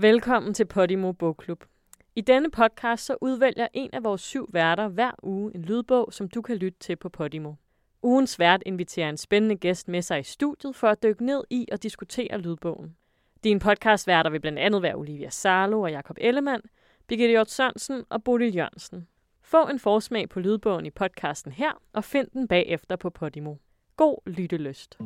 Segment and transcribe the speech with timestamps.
[0.00, 1.64] Velkommen til Podimo Bogklub.
[2.16, 6.28] I denne podcast så udvælger en af vores syv værter hver uge en lydbog, som
[6.28, 7.52] du kan lytte til på Podimo.
[8.02, 11.66] Ugens vært inviterer en spændende gæst med sig i studiet for at dykke ned i
[11.72, 12.96] og diskutere lydbogen.
[13.44, 16.62] Din podcastværter vil blandt andet være Olivia Sarlo og Jakob Ellemann,
[17.06, 19.08] Birgitte Hjort Sørensen og Bodil Jørgensen.
[19.42, 23.54] Få en forsmag på lydbogen i podcasten her, og find den bagefter på Podimo.
[23.96, 24.98] God lyttelyst.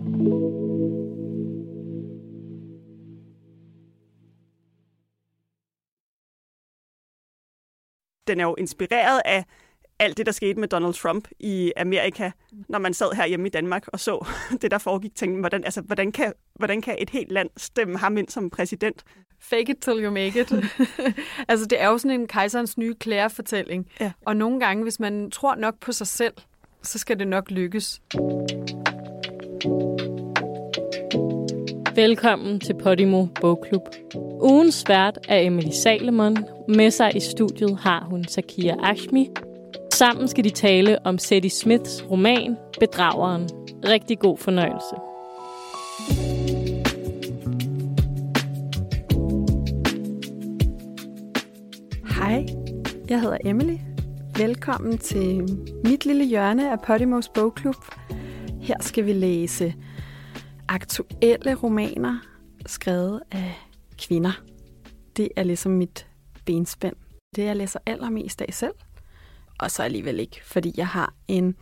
[8.27, 9.45] Den er jo inspireret af
[9.99, 12.31] alt det, der skete med Donald Trump i Amerika,
[12.69, 14.27] når man sad her hjemme i Danmark og så
[14.62, 15.15] det, der foregik.
[15.15, 19.05] Tænkte, hvordan, altså, hvordan, kan, hvordan kan et helt land stemme ham ind som præsident?
[19.41, 20.53] Fake it till you make it.
[21.48, 23.87] altså, det er jo sådan en kejserens nye klærefortælling.
[24.01, 24.12] Ja.
[24.27, 26.34] Og nogle gange, hvis man tror nok på sig selv,
[26.83, 28.01] så skal det nok lykkes.
[31.95, 33.82] Velkommen til Podimo Bogklub.
[34.41, 36.36] Ugens vært er Emily Salomon.
[36.69, 39.30] Med sig i studiet har hun Sakia Ashmi.
[39.94, 43.48] Sammen skal de tale om Sadie Smiths roman Bedrageren.
[43.84, 44.97] Rigtig god fornøjelse.
[52.19, 52.47] Hej,
[53.08, 53.77] jeg hedder Emily.
[54.36, 57.77] Velkommen til mit lille hjørne af Podimos Bogklub.
[58.61, 59.74] Her skal vi læse
[60.73, 62.19] aktuelle romaner
[62.67, 63.55] skrevet af
[63.98, 64.42] kvinder.
[65.17, 66.06] Det er ligesom mit
[66.45, 66.97] benspænd.
[67.37, 68.75] Det, jeg læser allermest af selv.
[69.59, 71.56] Og så alligevel ikke, fordi jeg har en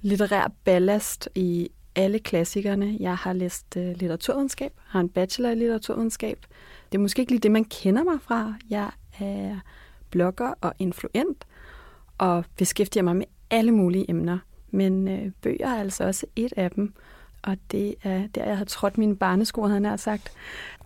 [0.00, 2.96] litterær ballast i alle klassikerne.
[3.00, 6.46] Jeg har læst uh, litteraturvidenskab, har en bachelor i litteraturvidenskab.
[6.92, 8.54] Det er måske ikke lige det, man kender mig fra.
[8.70, 9.56] Jeg er
[10.10, 11.46] blogger og influent,
[12.18, 14.38] og beskæftiger mig med alle mulige emner.
[14.70, 16.94] Men øh, bøger er altså også et af dem
[17.42, 20.32] og det er der, jeg har trådt mine barnesko, havde han sagt.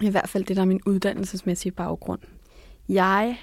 [0.00, 2.20] I hvert fald det, der er min uddannelsesmæssige baggrund.
[2.88, 3.38] Jeg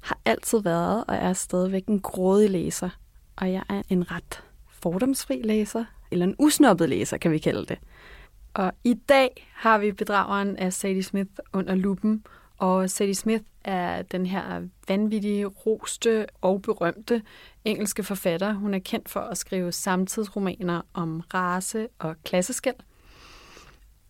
[0.00, 2.90] har altid været og er stadigvæk en grådig læser,
[3.36, 7.78] og jeg er en ret fordomsfri læser, eller en usnoppet læser, kan vi kalde det.
[8.54, 12.24] Og i dag har vi bedrageren af Sadie Smith under lupen,
[12.58, 17.22] og Sadie Smith er den her vanvittige, roste og berømte
[17.64, 18.52] engelske forfatter.
[18.52, 22.74] Hun er kendt for at skrive samtidsromaner om race og klasseskæld.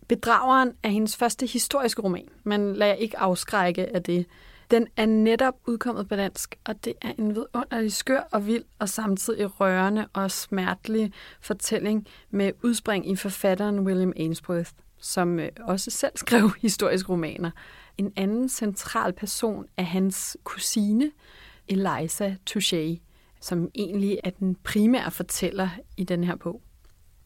[0.08, 4.26] Bedrageren er hendes første historiske roman, men lad jeg ikke afskrække af det.
[4.70, 8.88] Den er netop udkommet på dansk, og det er en vidunderlig skør og vild og
[8.88, 16.12] samtidig rørende og smertelig fortælling med udspring i forfatteren William Ainsworth, som øh, også selv
[16.24, 17.50] skrev historiske romaner.
[17.98, 21.10] En anden central person er hans kusine,
[21.68, 22.98] Eliza Touché,
[23.40, 26.62] som egentlig er den primære fortæller i den her bog.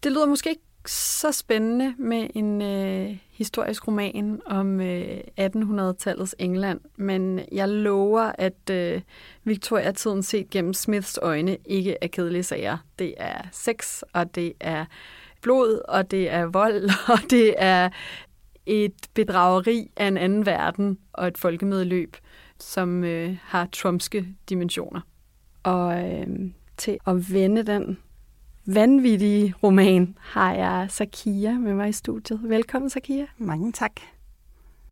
[0.02, 6.80] Det lyder måske ikke så spændende med en øh, historisk roman om øh, 1800-tallets England,
[6.96, 9.00] men jeg lover, at øh,
[9.44, 12.78] Victoria-tiden set gennem Smiths øjne ikke er kedelige sager.
[12.98, 14.84] Det er sex, og det er
[15.42, 17.90] blod, og det er vold, og det er
[18.66, 22.16] et bedrageri af en anden verden og et folkemødeløb,
[22.58, 25.00] som øh, har trumpske dimensioner.
[25.62, 26.26] Og øh,
[26.76, 27.98] til at vende den
[28.66, 32.40] vanvittige roman har jeg Sakia med mig i studiet.
[32.42, 33.26] Velkommen, Sakia.
[33.38, 33.92] Mange tak.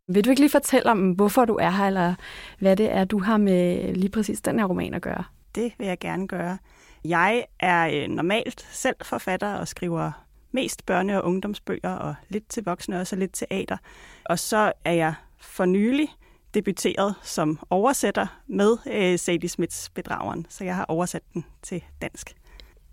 [0.07, 2.15] Vil du ikke lige fortælle om, hvorfor du er her, eller
[2.59, 5.23] hvad det er, du har med lige præcis den her roman at gøre?
[5.55, 6.57] Det vil jeg gerne gøre.
[7.05, 10.11] Jeg er øh, normalt selv forfatter og skriver
[10.51, 13.77] mest børne- og ungdomsbøger, og lidt til voksne også, og lidt teater.
[14.25, 16.07] Og så er jeg for nylig
[16.53, 22.35] debuteret som oversætter med øh, Sadie Smiths Bedrageren, så jeg har oversat den til dansk.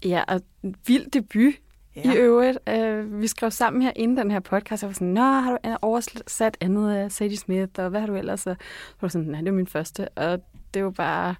[0.05, 0.41] Ja, og
[0.87, 1.55] vild debut
[1.97, 2.13] ja.
[2.13, 2.59] i øvrigt.
[2.71, 5.77] Uh, vi skrev sammen her inden den her podcast, og var sådan, Nå, har du
[5.83, 8.41] oversat andet af Sadie Smith, og hvad har du ellers?
[8.41, 8.55] Så
[9.01, 10.41] var sådan, nej, det er min første, og
[10.75, 11.35] det var bare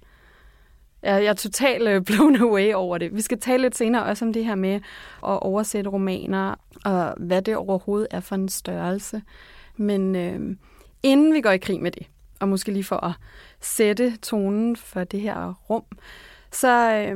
[1.01, 3.15] jeg, er totalt øh, blown away over det.
[3.15, 4.81] Vi skal tale lidt senere også om det her med at
[5.21, 9.21] oversætte romaner, og hvad det overhovedet er for en størrelse.
[9.75, 10.57] Men øh,
[11.03, 12.07] inden vi går i krig med det,
[12.39, 13.13] og måske lige for at
[13.61, 15.83] sætte tonen for det her rum,
[16.51, 17.15] så øh,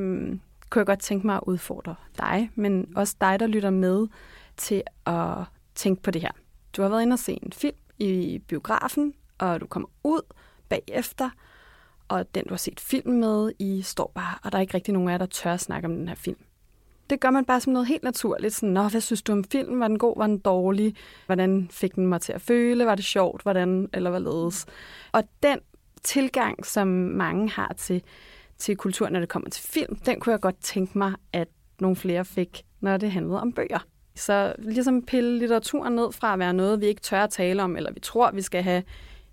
[0.69, 4.07] kunne jeg godt tænke mig at udfordre dig, men også dig, der lytter med,
[4.57, 5.37] til at
[5.75, 6.31] tænke på det her.
[6.75, 10.21] Du har været inde og se en film i biografen, og du kommer ud
[10.69, 11.29] bagefter,
[12.11, 14.93] og den, du har set film med, I står bare, og der er ikke rigtig
[14.93, 16.37] nogen af jer, der tør at snakke om den her film.
[17.09, 18.53] Det gør man bare som noget helt naturligt.
[18.53, 19.79] Sådan, Nå, hvad synes du om filmen?
[19.79, 20.13] Var den god?
[20.17, 20.95] Var den dårlig?
[21.25, 22.85] Hvordan fik den mig til at føle?
[22.85, 23.41] Var det sjovt?
[23.41, 23.89] Hvordan?
[23.93, 24.65] Eller hvad ledes?
[25.11, 25.59] Og den
[26.03, 28.03] tilgang, som mange har til,
[28.57, 31.47] til kultur, når det kommer til film, den kunne jeg godt tænke mig, at
[31.79, 33.85] nogle flere fik, når det handlede om bøger.
[34.15, 37.75] Så ligesom pille litteraturen ned fra at være noget, vi ikke tør at tale om,
[37.77, 38.83] eller vi tror, vi skal have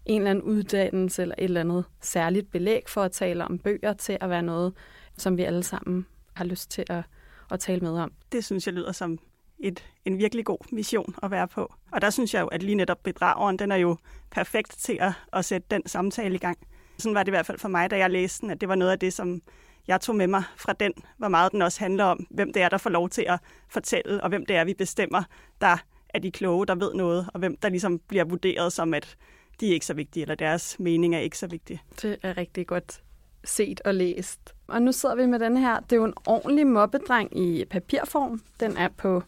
[0.09, 3.93] en eller anden uddannelse eller et eller andet særligt belæg for at tale om bøger
[3.93, 4.75] til at være noget,
[5.19, 7.03] som vi alle sammen har lyst til at,
[7.51, 8.13] at tale med om.
[8.33, 9.19] Det synes jeg lyder som
[9.59, 11.75] et, en virkelig god mission at være på.
[11.93, 13.97] Og der synes jeg jo, at lige netop bedrageren, den er jo
[14.31, 16.59] perfekt til at, at sætte den samtale i gang.
[16.99, 18.75] Sådan var det i hvert fald for mig, da jeg læste den, at det var
[18.75, 19.43] noget af det, som
[19.89, 22.69] jeg tog med mig fra den, hvor meget den også handler om, hvem det er,
[22.69, 23.39] der får lov til at
[23.69, 25.23] fortælle, og hvem det er, vi bestemmer,
[25.61, 25.77] der
[26.09, 29.17] er de kloge, der ved noget, og hvem der ligesom bliver vurderet som, at
[29.61, 31.83] de er ikke så vigtige, eller deres mening er ikke så vigtig.
[32.03, 33.03] Det er rigtig godt
[33.45, 34.55] set og læst.
[34.67, 35.81] Og nu sidder vi med den her.
[35.81, 38.43] Det er jo en ordentlig mobbedreng i papirform.
[38.61, 39.23] Den er på,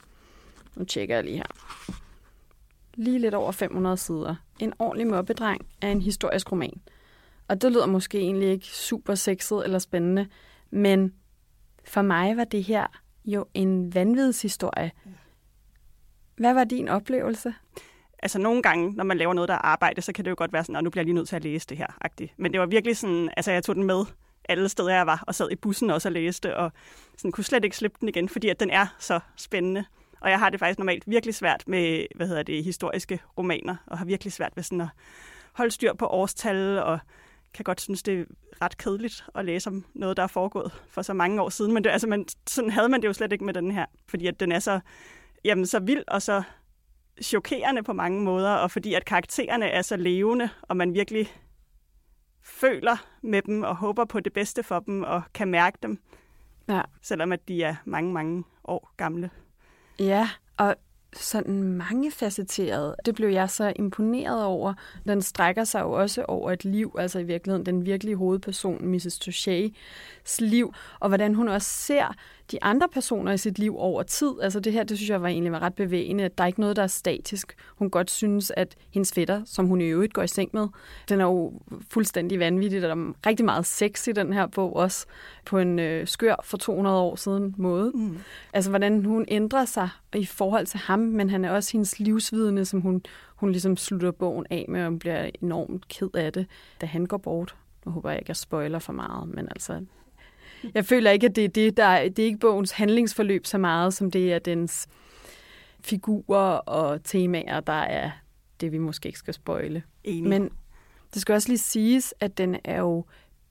[0.75, 1.47] nu tjekker jeg lige her,
[2.95, 4.35] lige lidt over 500 sider.
[4.59, 6.81] En ordentlig mobbedreng er en historisk roman.
[7.49, 10.27] Og det lyder måske egentlig ikke super sexet eller spændende,
[10.71, 11.15] men
[11.85, 12.87] for mig var det her
[13.25, 14.91] jo en vanvidshistorie.
[16.37, 17.55] Hvad var din oplevelse?
[18.23, 20.53] Altså nogle gange, når man laver noget, der er arbejde, så kan det jo godt
[20.53, 21.87] være sådan, at nu bliver jeg lige nødt til at læse det her.
[22.05, 22.35] -agtigt.
[22.37, 24.05] Men det var virkelig sådan, altså jeg tog den med
[24.49, 26.73] alle steder, jeg var, og sad i bussen også og læste, og
[27.17, 29.85] sådan, kunne slet ikke slippe den igen, fordi at den er så spændende.
[30.21, 33.99] Og jeg har det faktisk normalt virkelig svært med, hvad hedder det, historiske romaner, og
[33.99, 34.89] har virkelig svært ved sådan at
[35.53, 36.99] holde styr på årstal, og
[37.55, 38.25] kan godt synes, det er
[38.63, 41.73] ret kedeligt at læse om noget, der er foregået for så mange år siden.
[41.73, 44.27] Men det, altså, man, sådan havde man det jo slet ikke med den her, fordi
[44.27, 44.81] at den er så,
[45.45, 46.43] jamen, så vild og så
[47.23, 51.29] chokerende på mange måder, og fordi at karaktererne er så levende, og man virkelig
[52.43, 55.99] føler med dem og håber på det bedste for dem og kan mærke dem,
[56.69, 56.83] ja.
[57.03, 59.31] selvom at de er mange, mange år gamle.
[59.99, 60.77] Ja, og
[61.17, 62.95] sådan mangefacetteret.
[63.07, 64.75] Det blev jeg så imponeret over.
[65.07, 69.29] Den strækker sig jo også over et liv, altså i virkeligheden den virkelige hovedperson, Mrs.
[69.29, 72.15] Touché's liv, og hvordan hun også ser
[72.51, 74.33] de andre personer i sit liv over tid.
[74.43, 76.61] Altså det her, det synes jeg var egentlig var ret bevægende, at der er ikke
[76.61, 77.55] noget, der er statisk.
[77.77, 80.69] Hun godt synes, at hendes fætter, som hun i øvrigt går i seng med,
[81.09, 81.53] den er jo
[81.91, 85.07] fuldstændig vanvittig, og der er rigtig meget sex i den her bog også,
[85.45, 87.93] på en øh, skør for 200 år siden måde.
[87.95, 88.19] Mm.
[88.53, 92.65] Altså hvordan hun ændrer sig i forhold til ham, men han er også hendes livsvidende,
[92.65, 93.03] som hun,
[93.37, 96.47] hun ligesom slutter bogen af med, og bliver enormt ked af det,
[96.81, 97.57] da han går bort.
[97.87, 99.81] Nu håber jeg ikke, at jeg spoiler for meget, men altså,
[100.75, 103.59] jeg føler ikke, at det er det, der er, det er ikke bogens handlingsforløb så
[103.59, 104.89] meget, som det er dens
[105.85, 108.11] figurer og temaer, der er
[108.61, 109.83] det, vi måske ikke skal.
[110.05, 110.29] Enig.
[110.29, 110.51] Men
[111.15, 113.05] det skal også lige siges, at den er jo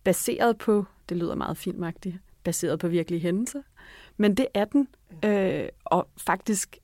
[0.04, 3.62] baseret på, det lyder meget filmagtigt, baseret på virkelige hændelser,
[4.18, 4.88] men det er den,
[5.26, 6.78] øh, og faktisk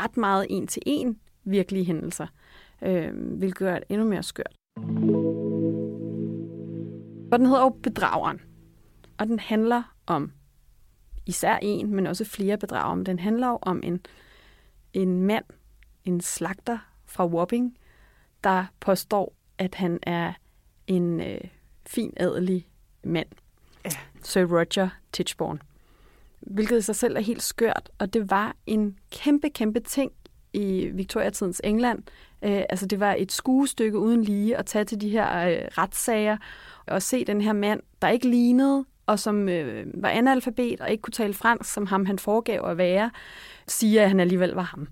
[0.00, 2.26] ret meget en til en virkelige hændelser,
[2.82, 4.54] øh, vil gøre det endnu mere skørt.
[7.32, 8.40] Og den hedder jo Bedrageren.
[9.18, 10.32] Og den handler om
[11.26, 12.94] især en, men også flere bedrager.
[12.94, 14.00] Men den handler jo om en,
[14.92, 15.44] en mand,
[16.04, 17.78] en slagter fra Wapping,
[18.44, 20.32] der påstår, at han er
[20.86, 21.40] en øh,
[21.86, 22.68] fin, adelig
[23.04, 23.28] mand.
[23.84, 23.90] Ja.
[24.22, 25.58] Sir Roger Tichborne.
[26.40, 30.12] Hvilket i sig selv er helt skørt, og det var en kæmpe, kæmpe ting
[30.52, 32.02] i Victoria-tidens England.
[32.42, 36.36] Øh, altså det var et skuestykke uden lige at tage til de her øh, retssager
[36.86, 41.02] og se den her mand, der ikke lignede og som øh, var analfabet og ikke
[41.02, 43.10] kunne tale fransk, som ham han foregav at være,
[43.66, 44.88] siger, at han alligevel var ham.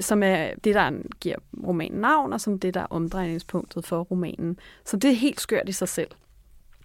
[0.00, 0.90] Som er det, der
[1.20, 4.58] giver romanen navn, og som det, der er omdrejningspunktet for romanen.
[4.84, 6.08] Så det er helt skørt i sig selv.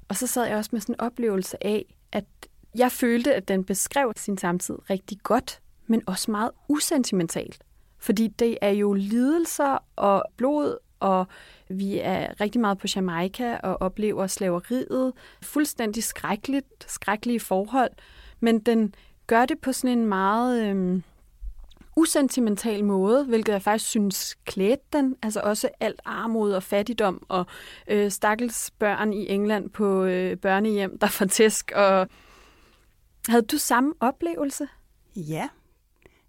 [0.08, 2.26] Og så sad jeg også med sådan en oplevelse af, at
[2.76, 7.64] jeg følte, at den beskrev sin samtid rigtig godt, men også meget usentimentalt.
[8.00, 11.28] Fordi det er jo lidelser og blod og
[11.70, 15.14] vi er rigtig meget på Jamaica og oplever slaveriet.
[15.42, 17.92] Fuldstændig skrækkeligt, skrækkelige forhold,
[18.40, 18.96] men den
[19.28, 21.04] gør det på sådan en meget øhm,
[21.96, 25.16] usentimental måde, hvilket jeg faktisk synes klædte den.
[25.24, 27.46] Altså også alt armod og fattigdom og
[27.88, 31.72] øh, stakkels børn i England på øh, børnehjem, der får tæsk.
[31.76, 32.08] Og...
[33.28, 34.68] Havde du samme oplevelse?
[35.16, 35.50] Ja,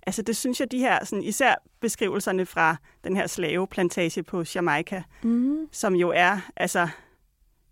[0.08, 5.02] Altså det synes jeg, de her, sådan, især beskrivelserne fra den her slaveplantage på Jamaica,
[5.22, 5.68] mm.
[5.72, 6.88] som jo er, altså,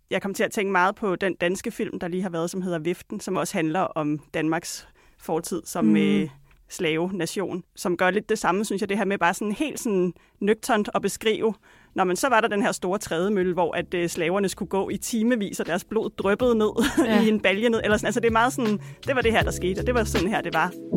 [0.09, 2.61] jeg kom til at tænke meget på den danske film, der lige har været, som
[2.61, 4.87] hedder Viften, som også handler om Danmarks
[5.19, 5.95] fortid som mm.
[5.95, 6.29] øh,
[6.69, 10.13] slave-nation, som gør lidt det samme, synes jeg, det her med bare sådan helt sådan
[10.39, 11.53] nøgternt at beskrive,
[11.95, 14.89] når man så var der den her store trædemølle, hvor at øh, slaverne skulle gå
[14.89, 16.71] i timevis, og deres blod dryppede ned
[17.05, 17.21] ja.
[17.25, 18.07] i en balje ned, eller sådan.
[18.07, 20.27] Altså det er meget sådan, det var det her, der skete, og det var sådan
[20.27, 20.96] her, det var.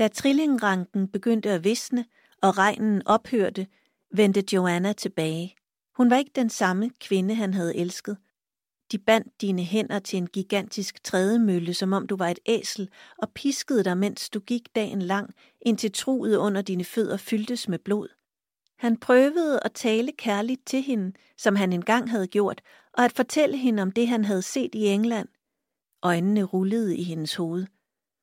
[0.00, 2.04] Da trillingranken begyndte at visne,
[2.42, 3.66] og regnen ophørte,
[4.10, 5.54] vendte Joanna tilbage.
[5.96, 8.16] Hun var ikke den samme kvinde, han havde elsket.
[8.92, 12.88] De bandt dine hænder til en gigantisk trædemølle, som om du var et æsel,
[13.18, 17.78] og piskede dig, mens du gik dagen lang, indtil truet under dine fødder fyldtes med
[17.78, 18.08] blod.
[18.78, 23.56] Han prøvede at tale kærligt til hende, som han engang havde gjort, og at fortælle
[23.56, 25.28] hende om det, han havde set i England.
[26.02, 27.66] Øjnene rullede i hendes hoved.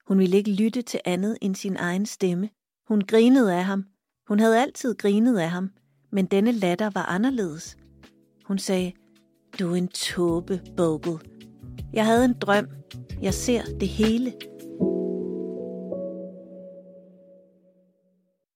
[0.07, 2.49] Hun ville ikke lytte til andet end sin egen stemme.
[2.87, 3.85] Hun grinede af ham.
[4.27, 5.69] Hun havde altid grinet af ham,
[6.11, 7.77] men denne latter var anderledes.
[8.45, 8.91] Hun sagde,
[9.59, 11.19] du er en tåbe, Bogle.
[11.93, 12.67] Jeg havde en drøm.
[13.21, 14.33] Jeg ser det hele.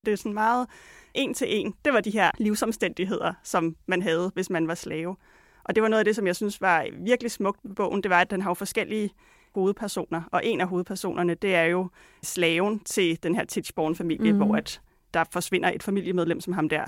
[0.05, 0.67] Det er sådan meget
[1.13, 1.73] en til en.
[1.85, 5.15] Det var de her livsomstændigheder, som man havde, hvis man var slave.
[5.63, 8.03] Og det var noget af det, som jeg synes var virkelig smukt ved bogen.
[8.03, 9.09] Det var, at den har jo forskellige
[9.55, 10.21] hovedpersoner.
[10.31, 11.87] Og en af hovedpersonerne, det er jo
[12.23, 14.37] slaven til den her Titchborn-familie, mm.
[14.37, 14.81] hvor at
[15.13, 16.85] der forsvinder et familiemedlem som ham der.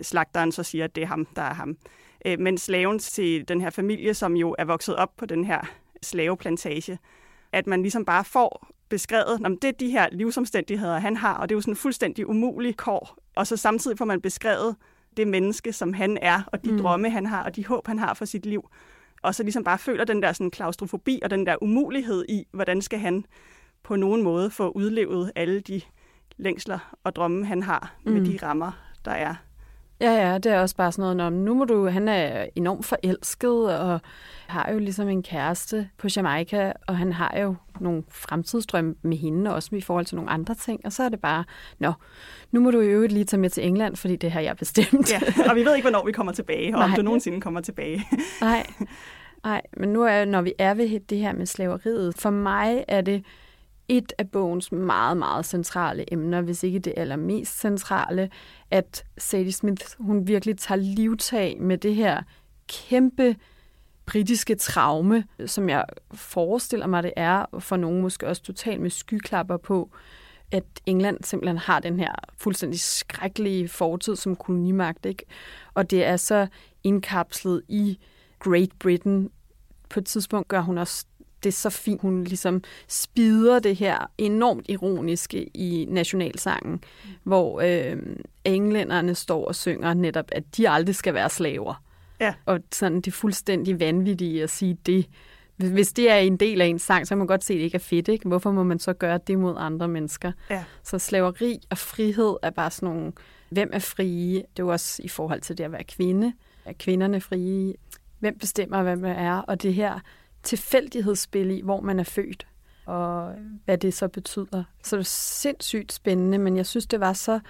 [0.00, 1.76] Slagteren så siger, at det er ham, der er ham.
[2.26, 5.60] Øh, men slaven til den her familie, som jo er vokset op på den her
[6.02, 6.98] slaveplantage,
[7.52, 11.48] at man ligesom bare får beskrevet, at det er de her livsomstændigheder, han har, og
[11.48, 13.18] det er jo sådan en fuldstændig umulig kår.
[13.36, 14.76] Og så samtidig får man beskrevet
[15.16, 16.78] det menneske, som han er, og de mm.
[16.78, 18.68] drømme, han har, og de håb, han har for sit liv.
[19.24, 22.82] Og så ligesom bare føler den der sådan klaustrofobi og den der umulighed i, hvordan
[22.82, 23.26] skal han
[23.82, 25.80] på nogen måde få udlevet alle de
[26.36, 28.24] længsler og drømme, han har med mm.
[28.24, 28.72] de rammer,
[29.04, 29.34] der er.
[30.04, 33.78] Ja, ja, det er også bare sådan noget, nu må du, han er enormt forelsket,
[33.78, 34.00] og
[34.46, 39.54] har jo ligesom en kæreste på Jamaica, og han har jo nogle fremtidsdrømme med hende,
[39.54, 41.44] også i forhold til nogle andre ting, og så er det bare,
[41.78, 41.92] nå,
[42.50, 45.12] nu må du jo lige tage med til England, fordi det har jeg bestemt.
[45.12, 45.20] Ja,
[45.50, 46.88] og vi ved ikke, hvornår vi kommer tilbage, og Nej.
[46.88, 48.04] om du nogensinde kommer tilbage.
[48.40, 48.66] Nej,
[49.44, 53.00] Nej, men nu er, når vi er ved det her med slaveriet, for mig er
[53.00, 53.24] det
[53.88, 58.30] et af bogens meget, meget centrale emner, hvis ikke det allermest centrale,
[58.70, 62.22] at Sadie Smith, hun virkelig tager livtag med det her
[62.68, 63.36] kæmpe
[64.06, 69.56] britiske traume, som jeg forestiller mig, det er for nogen måske også totalt med skyklapper
[69.56, 69.90] på,
[70.52, 75.24] at England simpelthen har den her fuldstændig skrækkelige fortid som kolonimagt, ikke?
[75.74, 76.46] Og det er så
[76.82, 77.98] indkapslet i
[78.38, 79.30] Great Britain.
[79.90, 81.06] På et tidspunkt gør hun også
[81.44, 87.10] det er så fint, hun ligesom spider det her enormt ironiske i nationalsangen, mm.
[87.22, 87.96] hvor øh,
[88.44, 91.82] englænderne står og synger netop, at de aldrig skal være slaver.
[92.20, 92.34] Ja.
[92.46, 95.06] Og sådan det fuldstændig vanvittige at sige det.
[95.56, 97.64] Hvis det er en del af en sang, så kan man godt se, at det
[97.64, 98.08] ikke er fedt.
[98.08, 98.28] Ikke?
[98.28, 100.32] Hvorfor må man så gøre det mod andre mennesker?
[100.50, 100.64] Ja.
[100.82, 103.12] Så slaveri og frihed er bare sådan nogle,
[103.50, 104.34] hvem er frie?
[104.34, 106.32] Det er jo også i forhold til det at være kvinde.
[106.64, 107.74] Er kvinderne frie?
[108.18, 109.38] Hvem bestemmer, hvem man er?
[109.38, 110.00] Og det her
[110.44, 112.46] tilfældighedsspil i, hvor man er født,
[112.86, 113.34] og
[113.64, 114.64] hvad det så betyder.
[114.82, 117.40] Så det er sindssygt spændende, men jeg synes, det var så...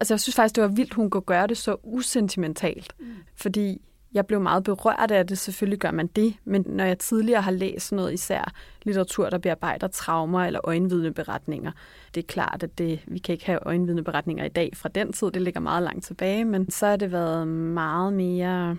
[0.00, 2.94] Altså, jeg synes faktisk, det var vildt, hun kunne gøre det så usentimentalt.
[2.98, 3.06] Mm.
[3.34, 3.80] Fordi
[4.12, 5.38] jeg blev meget berørt af det.
[5.38, 9.88] Selvfølgelig gør man det, men når jeg tidligere har læst noget, især litteratur, der bearbejder
[9.88, 11.72] traumer eller øjenvidneberetninger,
[12.14, 15.30] det er klart, at det, vi kan ikke have øjenvidneberetninger i dag fra den tid.
[15.30, 18.76] Det ligger meget langt tilbage, men så har det været meget mere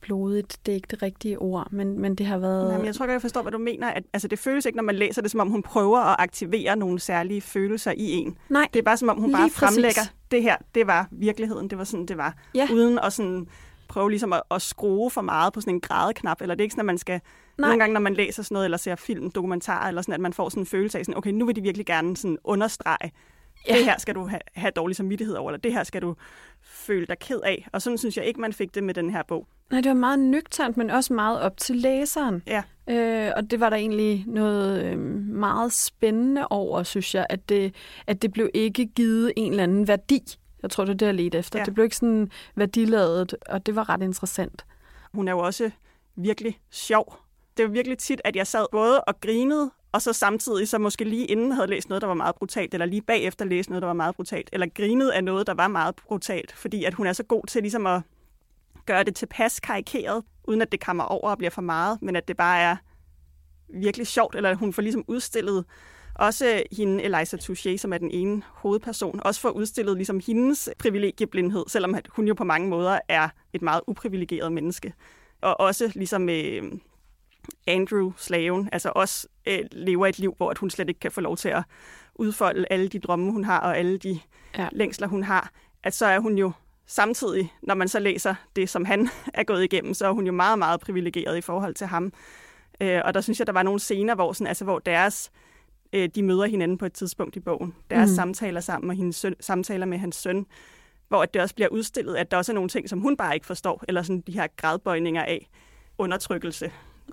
[0.00, 2.72] blodigt, det er ikke det rigtige ord, men, men det har været...
[2.72, 3.88] Jamen, jeg tror godt, jeg forstår, hvad du mener.
[3.90, 6.76] At, altså, det føles ikke, når man læser det, som om hun prøver at aktivere
[6.76, 8.38] nogle særlige følelser i en.
[8.48, 10.14] Nej, Det er bare, som om hun bare fremlægger, præcis.
[10.30, 12.34] det her, det var virkeligheden, det var sådan, det var.
[12.54, 12.68] Ja.
[12.72, 13.46] Uden at sådan
[13.88, 16.72] prøve ligesom at, at skrue for meget på sådan en grædeknap, eller det er ikke
[16.72, 17.20] sådan, at man skal...
[17.58, 17.68] Nej.
[17.68, 20.32] Nogle gange, når man læser sådan noget, eller ser film, dokumentarer, eller sådan, at man
[20.32, 23.12] får sådan en følelse af, sådan, okay, nu vil de virkelig gerne sådan understrege,
[23.68, 23.76] ja.
[23.76, 26.14] det her skal du have, have dårlig samvittighed over, eller det her skal du
[26.68, 27.68] føle dig ked af.
[27.72, 29.46] Og sådan synes jeg ikke, man fik det med den her bog.
[29.70, 32.42] Nej, det var meget nøgternt, men også meget op til læseren.
[32.46, 32.62] Ja.
[32.90, 34.98] Øh, og det var der egentlig noget øh,
[35.28, 37.74] meget spændende over, synes jeg, at det,
[38.06, 40.22] at det blev ikke givet en eller anden værdi.
[40.62, 41.58] Jeg tror, det er det, jeg ledte efter.
[41.58, 41.64] Ja.
[41.64, 44.66] Det blev ikke sådan værdiladet, og det var ret interessant.
[45.14, 45.70] Hun er jo også
[46.16, 47.18] virkelig sjov.
[47.56, 51.04] Det var virkelig tit, at jeg sad både og grinede, og så samtidig så måske
[51.04, 53.86] lige inden havde læst noget, der var meget brutalt, eller lige bagefter læst noget, der
[53.86, 57.12] var meget brutalt, eller grinet af noget, der var meget brutalt, fordi at hun er
[57.12, 58.02] så god til ligesom at
[58.86, 62.28] gøre det tilpas karikeret, uden at det kommer over og bliver for meget, men at
[62.28, 62.76] det bare er
[63.68, 65.64] virkelig sjovt, eller at hun får ligesom udstillet
[66.14, 71.64] også hende, Eliza Touché, som er den ene hovedperson, også får udstillet ligesom hendes privilegieblindhed,
[71.68, 74.94] selvom hun jo på mange måder er et meget uprivilegeret menneske.
[75.40, 76.62] Og også ligesom øh,
[77.66, 81.20] Andrew, slaven, altså også øh, lever et liv, hvor at hun slet ikke kan få
[81.20, 81.62] lov til at
[82.14, 84.20] udfolde alle de drømme, hun har, og alle de
[84.58, 84.68] ja.
[84.72, 85.50] længsler, hun har,
[85.82, 86.52] at så er hun jo
[86.86, 90.32] samtidig, når man så læser det, som han er gået igennem, så er hun jo
[90.32, 92.12] meget, meget privilegeret i forhold til ham.
[92.80, 95.30] Øh, og der synes jeg, der var nogle scener, hvor, sådan, altså, hvor deres,
[95.92, 97.74] øh, de møder hinanden på et tidspunkt i bogen.
[97.90, 98.14] Deres mm.
[98.14, 100.46] samtaler sammen, og hendes søn, samtaler med hans søn,
[101.08, 103.46] hvor det også bliver udstillet, at der også er nogle ting, som hun bare ikke
[103.46, 105.50] forstår, eller sådan de her gradbøjninger af
[105.98, 106.72] undertrykkelse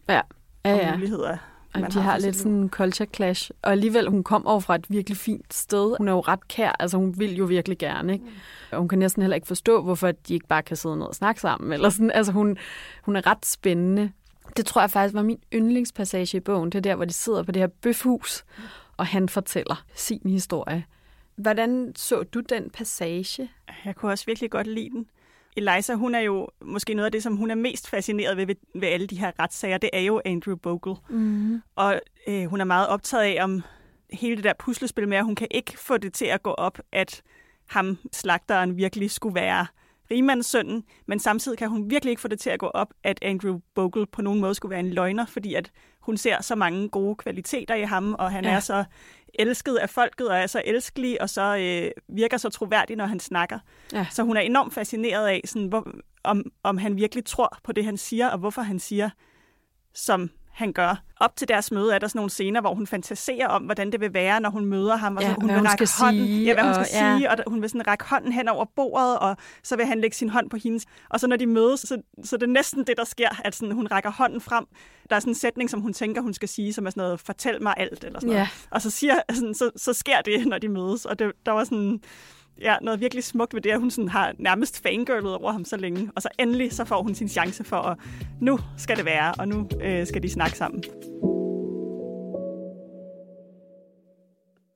[0.09, 0.21] ja.
[0.65, 0.91] Ja, ja.
[0.91, 1.37] og muligheder
[1.73, 3.51] Og man de har sit lidt sådan en culture clash.
[3.61, 5.95] Og alligevel, hun kom over fra et virkelig fint sted.
[5.97, 8.25] Hun er jo ret kær, altså hun vil jo virkelig gerne, ikke?
[8.71, 11.15] Og hun kan næsten heller ikke forstå, hvorfor de ikke bare kan sidde ned og
[11.15, 11.73] snakke sammen.
[11.73, 12.11] Eller sådan.
[12.11, 12.57] Altså hun,
[13.03, 14.11] hun er ret spændende.
[14.57, 16.69] Det tror jeg faktisk var min yndlingspassage i bogen.
[16.69, 18.43] Det er der, hvor de sidder på det her bøfhus,
[18.97, 20.85] og han fortæller sin historie.
[21.35, 23.49] Hvordan så du den passage?
[23.85, 25.07] Jeg kunne også virkelig godt lide den.
[25.55, 28.55] Eliza, hun er jo måske noget af det, som hun er mest fascineret ved, ved,
[28.75, 29.77] ved alle de her retssager.
[29.77, 30.95] Det er jo Andrew Bogle.
[31.09, 31.61] Mm.
[31.75, 33.63] Og øh, hun er meget optaget af, om
[34.11, 36.79] hele det der puslespil med, at hun kan ikke få det til at gå op,
[36.91, 37.21] at
[37.65, 39.67] ham, slagteren, virkelig skulle være
[40.11, 43.59] rigmandssønnen, men samtidig kan hun virkelig ikke få det til at gå op, at Andrew
[43.75, 45.71] Bogle på nogen måde skulle være en løgner, fordi at
[46.05, 48.51] hun ser så mange gode kvaliteter i ham, og han Ja.
[48.51, 48.83] er så
[49.39, 53.19] elsket af folket, og er så elskelig, og så øh, virker så troværdig, når han
[53.19, 53.59] snakker.
[53.93, 54.07] Ja.
[54.11, 55.87] Så hun er enormt fascineret af, sådan, hvor,
[56.23, 59.09] om, om han virkelig tror på det, han siger, og hvorfor han siger,
[59.93, 61.01] som han gør.
[61.19, 63.99] Op til deres møde er der sådan nogle scener, hvor hun fantaserer om, hvordan det
[64.01, 65.15] vil være, når hun møder ham.
[65.17, 66.97] Og Ja, så hun vil hun række skal hånden, sige, Ja, hvad hun og- skal
[67.05, 67.17] ja.
[67.17, 70.15] sige, og hun vil sådan række hånden hen over bordet, og så vil han lægge
[70.15, 70.85] sin hånd på hendes.
[71.09, 73.71] Og så når de mødes, så, så det er næsten det, der sker, at sådan,
[73.75, 74.65] hun rækker hånden frem.
[75.09, 77.19] Der er sådan en sætning, som hun tænker, hun skal sige, som er sådan noget,
[77.19, 78.39] fortæl mig alt, eller sådan noget.
[78.41, 78.47] Ja.
[78.71, 81.05] Og så, siger, sådan, så, så sker det, når de mødes.
[81.05, 81.99] Og det, der var sådan
[82.61, 85.77] ja, noget virkelig smukt ved det, at hun sådan har nærmest fangirlet over ham så
[85.77, 86.11] længe.
[86.15, 87.97] Og så endelig så får hun sin chance for at,
[88.41, 90.83] nu skal det være, og nu øh, skal de snakke sammen.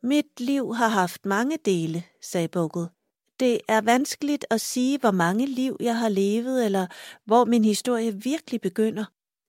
[0.03, 2.87] Mit liv har haft mange dele, sagde Bogle.
[3.39, 6.87] Det er vanskeligt at sige, hvor mange liv jeg har levet, eller
[7.25, 9.05] hvor min historie virkelig begynder.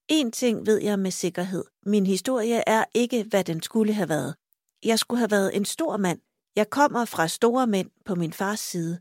[0.08, 1.64] En ting ved jeg med sikkerhed.
[1.86, 4.34] Min historie er ikke, hvad den skulle have været.
[4.84, 6.18] Jeg skulle have været en stor mand.
[6.56, 8.98] Jeg kommer fra store mænd på min fars side.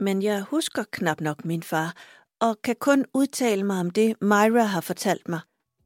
[0.00, 1.94] Men jeg husker knap nok min far,
[2.40, 5.40] og kan kun udtale mig om det, Myra har fortalt mig.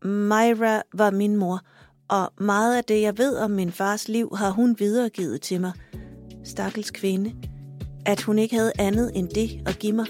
[0.04, 1.60] Myra var min mor,
[2.08, 5.72] og meget af det, jeg ved om min fars liv, har hun videregivet til mig.
[6.44, 7.34] Stakkels kvinde.
[8.06, 10.06] At hun ikke havde andet end det at give mig.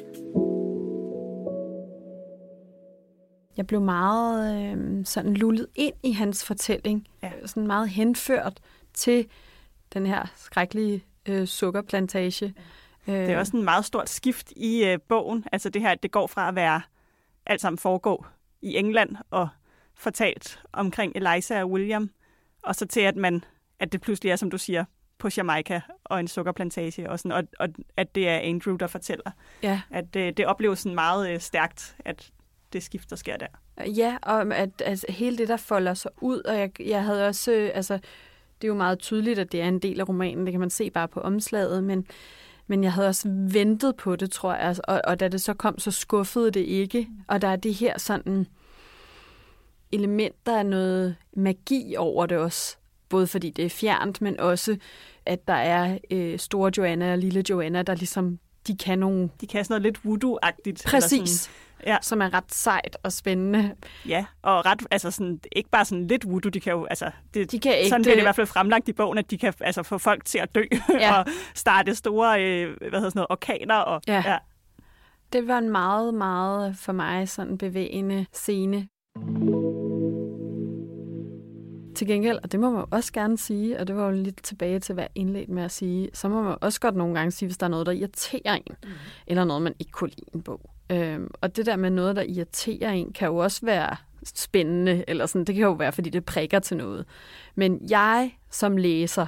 [3.57, 7.07] Jeg blev meget øh, sådan lullet ind i hans fortælling.
[7.23, 7.33] Ja.
[7.47, 8.61] Sådan meget henført
[8.95, 9.27] til
[9.95, 12.55] den her skrækkelige øh, sukkerplantage.
[13.09, 15.45] Øh, Det er også en meget stort skift i øh, bogen.
[15.53, 16.81] Altså det her, at det går fra at være
[17.47, 18.27] alt sammen foregå
[18.63, 19.49] i England og
[19.95, 22.11] fortalt omkring Eliza og William,
[22.63, 23.45] og så til at man,
[23.79, 24.85] at det pludselig er, som du siger,
[25.19, 29.31] på Jamaica og en sukkerplantage, og, sådan, og, og at det er Andrew, der fortæller.
[29.63, 32.31] Ja, At det, det opleves sådan meget øh, stærkt, at
[32.73, 33.47] det skift, der sker der.
[33.87, 37.53] ja og at, at hele det, der folder sig ud, og jeg, jeg havde også,
[37.53, 37.99] øh, altså,
[38.63, 40.71] det er jo meget tydeligt, at det er en del af romanen, det kan man
[40.71, 42.07] se bare på omslaget, men,
[42.67, 45.79] men jeg havde også ventet på det, tror jeg, og, og da det så kom,
[45.79, 48.47] så skuffede det ikke, og der er det her sådan
[49.93, 52.77] elementer af noget magi over det også,
[53.09, 54.77] både fordi det er fjernt, men også,
[55.27, 59.47] at der er øh, store Joanna og lille Joanna, der ligesom, de kan nogle De
[59.47, 60.67] kan sådan noget lidt voodoo-agtigt.
[60.67, 61.31] eller Præcis.
[61.31, 61.55] Sådan,
[61.87, 61.97] ja.
[62.03, 63.75] som er ret sejt og spændende.
[64.09, 67.53] ja, og ret, altså sådan, ikke bare sådan lidt voodoo, de kan jo, altså, det,
[67.53, 69.55] De kan ikke, sådan bliver det i hvert fald fremlagt i bogen, at de kan
[69.61, 70.63] altså, få folk til at dø
[71.01, 71.19] Ja.
[71.19, 73.77] og starte store øh, hvad hedder sådan noget, orkaner.
[73.77, 74.23] Og, Ja.
[74.27, 74.39] ja.
[75.33, 78.89] Det var en meget, meget for mig sådan bevægende scene.
[81.97, 84.79] Til gengæld, og det må man også gerne sige, og det var jo lidt tilbage
[84.81, 87.47] til, hvad jeg indledte med at sige, så må man også godt nogle gange sige,
[87.47, 88.89] hvis der er noget, der irriterer en, mm.
[89.27, 90.71] eller noget, man ikke kunne lide en bog.
[90.93, 93.97] Øhm, og det der med noget, der irriterer en, kan jo også være
[94.35, 97.07] spændende, eller sådan, det kan jo være, fordi det prikker til noget.
[97.55, 99.27] Men jeg som læser,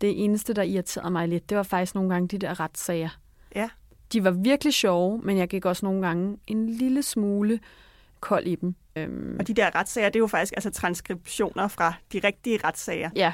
[0.00, 3.08] det eneste, der irriterede mig lidt, det var faktisk nogle gange de der retssager.
[3.54, 3.68] Ja.
[4.12, 7.60] De var virkelig sjove, men jeg gik også nogle gange en lille smule
[8.20, 8.74] kold i dem.
[8.96, 13.10] Øhm, Og de der retssager, det er jo faktisk altså transkriptioner fra de rigtige retssager.
[13.16, 13.32] Ja,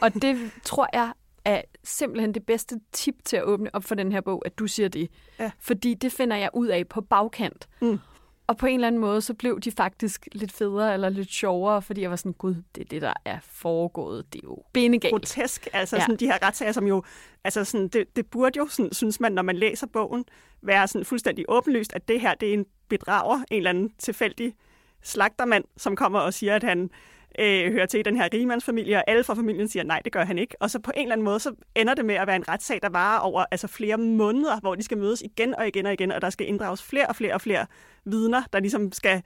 [0.00, 1.12] og det tror jeg
[1.44, 4.66] er simpelthen det bedste tip til at åbne op for den her bog, at du
[4.66, 5.10] siger det.
[5.38, 5.50] Ja.
[5.58, 7.68] Fordi det finder jeg ud af på bagkant.
[7.80, 7.98] Mm.
[8.46, 11.82] Og på en eller anden måde, så blev de faktisk lidt federe eller lidt sjovere,
[11.82, 14.32] fordi jeg var sådan, gud, det er det, der er foregået.
[14.32, 15.12] Det er jo benegalt.
[15.12, 16.02] Grotesk, altså Ja.
[16.02, 17.02] sådan de her retssager, som jo,
[17.44, 20.24] altså sådan, det, det burde jo, sådan, synes man, når man læser bogen,
[20.62, 24.54] være sådan fuldstændig åbenlyst, at det her, det er en bedrager, en eller anden tilfældig
[25.02, 26.90] slagtermand, som kommer og siger, at han
[27.38, 30.24] øh, hører til i den her rigemandsfamilie, og alle fra familien siger, nej, det gør
[30.24, 30.54] han ikke.
[30.60, 32.78] Og så på en eller anden måde, så ender det med at være en retssag,
[32.82, 36.12] der varer over altså flere måneder, hvor de skal mødes igen og igen og igen,
[36.12, 37.66] og der skal inddrages flere og flere og flere
[38.04, 39.22] vidner, der ligesom skal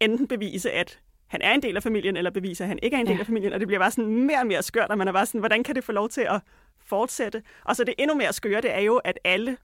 [0.00, 3.00] enten bevise, at han er en del af familien, eller bevise, at han ikke er
[3.00, 3.20] en del Ja.
[3.20, 5.26] af familien, og det bliver bare sådan mere og mere skørt, og man er bare
[5.26, 6.40] sådan, hvordan kan det få lov til at
[6.86, 7.42] fortsætte?
[7.64, 9.56] Og så det endnu mere skøre, det er jo, at alle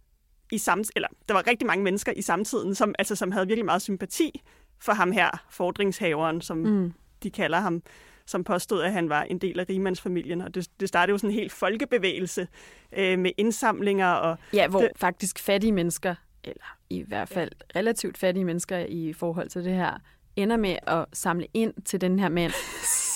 [0.53, 3.65] i samme, eller der var rigtig mange mennesker i samtiden, som, altså, som havde virkelig
[3.65, 4.43] meget sympati
[4.81, 6.93] for ham her, fordringshaveren, som Mm.
[7.23, 7.83] De kalder ham,
[8.27, 10.41] som påstod, at han var en del af rimandsfamilien.
[10.41, 12.49] Og det, det startede jo sådan en helt folkebevægelse
[12.93, 14.09] øh, med indsamlinger.
[14.09, 19.13] Og Ja, hvor det, faktisk fattige mennesker, eller i hvert fald relativt fattige mennesker i
[19.13, 19.99] forhold til det her,
[20.37, 22.53] ender med at samle ind til den her mand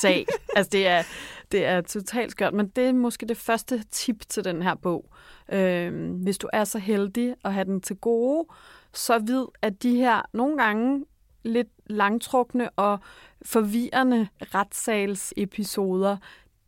[0.01, 0.27] sag.
[0.57, 1.03] altså det er,
[1.53, 5.12] det er totalt skørt, men det er måske det første tip til den her bog.
[5.53, 8.49] Øhm, hvis du er så heldig at have den til gode,
[8.93, 11.05] så vid, at de her nogle gange
[11.43, 12.99] lidt langtrukne og
[13.45, 16.17] forvirrende retssalsepisoder,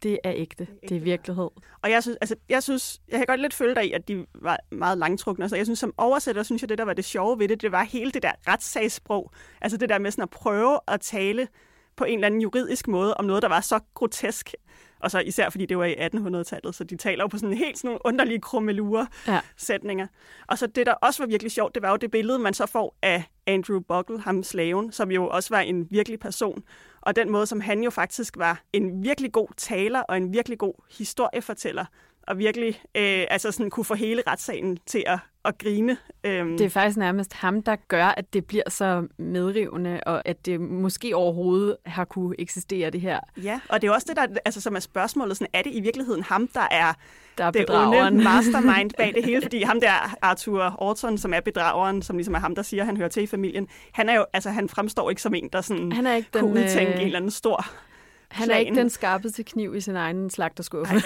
[0.02, 0.66] det er ægte.
[0.88, 1.48] Det er virkelighed.
[1.82, 4.26] Og jeg synes, altså, jeg synes, jeg kan godt lidt følge dig i, at de
[4.34, 5.48] var meget langtrukne.
[5.48, 7.72] Så jeg synes, som oversætter, synes jeg, det der var det sjove ved det, det
[7.72, 9.32] var hele det der retssagssprog.
[9.60, 11.48] Altså det der med sådan at prøve at tale
[11.96, 14.54] på en eller anden juridisk måde om noget, der var så grotesk.
[15.00, 17.78] Og så især fordi det var i 1800-tallet, så de taler jo på sådan helt
[17.78, 19.40] sådan nogle underlige krummelure Ja.
[19.56, 20.06] sætninger.
[20.46, 22.66] Og så det, der også var virkelig sjovt, det var jo det billede, man så
[22.66, 26.62] får af Andrew Buckle, ham slaven, som jo også var en virkelig person.
[27.00, 30.58] Og den måde, som han jo faktisk var en virkelig god taler og en virkelig
[30.58, 31.84] god historiefortæller.
[32.26, 35.96] Og virkelig øh, altså sådan kunne få hele retssagen til at, at grine.
[36.24, 40.46] Øhm, Det er faktisk nærmest ham, der gør, at det bliver så medrivende, og at
[40.46, 43.20] det måske overhovedet har kunne eksistere det her.
[43.42, 45.36] Ja, og det er også det, der altså, som er spørgsmålet.
[45.36, 46.92] Sådan, er det i virkeligheden ham, der er
[47.38, 48.14] Der er det bedrageren.
[48.14, 49.42] onde mastermind bag det hele?
[49.42, 52.86] Fordi ham der, Arthur Orton, som er bedrageren, som ligesom er ham, der siger, at
[52.86, 55.60] han hører til i familien, han, er jo, altså, han fremstår ikke som en, der
[55.60, 57.66] sådan Han er ikke den, kunne udtænke øh, en eller anden stor
[58.34, 60.94] Han er ikke den skarpeste kniv i sin egen slagterskuffe.
[60.94, 61.02] Nej,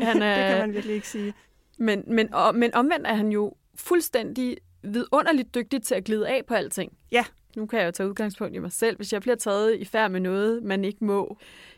[0.02, 0.58] han Det kan er...
[0.58, 1.34] man virkelig ikke sige.
[1.78, 6.42] Men, men, og, men omvendt er han jo fuldstændig vidunderligt dygtig til at glide af
[6.48, 6.92] på alting.
[7.12, 7.24] Ja.
[7.56, 8.96] Nu kan jeg jo tage udgangspunkt i mig selv.
[8.96, 11.36] Hvis jeg bliver taget i færd med noget, man ikke må.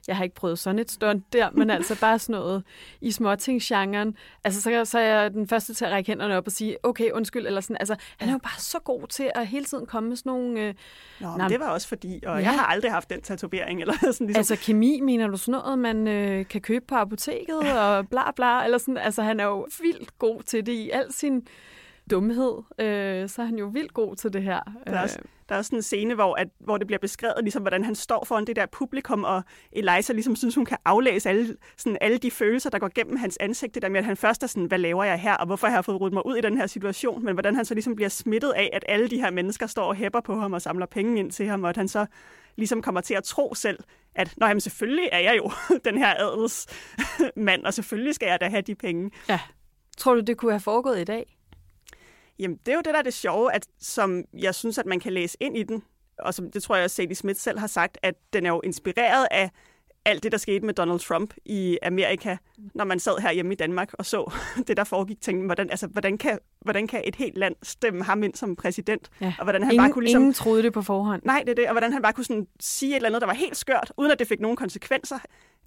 [0.08, 2.62] Jeg har ikke prøvet sådan et stunt der, men altså bare sådan noget
[3.00, 4.16] i småtingsgenren.
[4.44, 7.10] Altså, så, så er jeg den første til at række hænderne op og sige, okay,
[7.10, 7.76] undskyld, eller sådan.
[7.80, 10.60] Altså, han er jo bare så god til at hele tiden komme med sådan nogle...
[10.60, 10.74] Øh,
[11.20, 12.44] Nå, Nå, men det var også fordi, og Ja.
[12.44, 13.80] jeg har aldrig haft den tatovering.
[13.80, 17.78] Eller sådan, ligesom, Altså kemi, mener du sådan noget, man øh, kan købe på apoteket
[17.78, 18.96] og bla bla, eller sådan.
[18.96, 21.46] Altså han er jo vildt god til det i al sin
[22.10, 22.62] dumhed.
[22.78, 24.60] Øh, så er han jo vildt god til det her.
[24.86, 25.18] Der er, også,
[25.48, 27.94] der er også sådan en scene, hvor, at, hvor det bliver beskrevet, ligesom, hvordan han
[27.94, 29.42] står foran det der publikum, og
[29.72, 33.36] Eliza ligesom synes, hun kan aflæse alle, sådan, alle de følelser, der går gennem hans
[33.40, 33.74] ansigt.
[33.74, 35.74] Det der med, at han først er sådan, hvad laver jeg her, og hvorfor har
[35.74, 38.08] jeg fået ryddet mig ud i den her situation, men hvordan han så ligesom bliver
[38.08, 41.18] smittet af, at alle de her mennesker står og hæpper på ham og samler penge
[41.18, 42.06] ind til ham, og at han så
[42.56, 43.78] ligesom kommer til at tro selv,
[44.14, 45.50] at Nå, jamen, selvfølgelig er jeg jo
[45.90, 49.10] den her adelsmand, og selvfølgelig skal jeg da have de penge.
[49.28, 49.40] Ja.
[49.98, 51.37] Tror du, det kunne have foregået i dag?
[52.38, 55.00] Jamen, det er jo det, der er det sjove, at, som jeg synes, at man
[55.00, 55.82] kan læse ind i den,
[56.18, 59.28] og som det tror jeg, Sadie Smith selv har sagt, at den er jo inspireret
[59.30, 59.50] af
[60.04, 62.36] alt det, der skete med Donald Trump i Amerika,
[62.74, 64.32] når man sad her hjemme i Danmark og så
[64.66, 68.22] det, der foregik, tænkte, hvordan, altså, hvordan, kan, hvordan kan et helt land stemme ham
[68.22, 69.10] ind som præsident?
[69.20, 69.34] Ja.
[69.38, 70.22] Og hvordan han ingen, bare kunne ligesom...
[70.22, 71.22] ingen troede det på forhånd.
[71.24, 71.66] Nej, det er det.
[71.66, 74.12] Og hvordan han bare kunne sådan sige et eller andet, der var helt skørt, uden
[74.12, 75.18] at det fik nogen konsekvenser.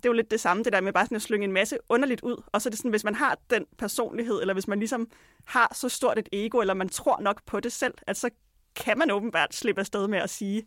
[0.04, 1.78] Det er jo lidt det samme, det der med bare sådan at slynge en masse
[1.90, 2.44] underligt ud.
[2.48, 5.08] Og så er det sådan, hvis man har den personlighed, eller hvis man ligesom
[5.46, 8.30] har så stort et ego, eller man tror nok på det selv, at så
[8.76, 10.64] kan man åbenbart slippe afsted med at sige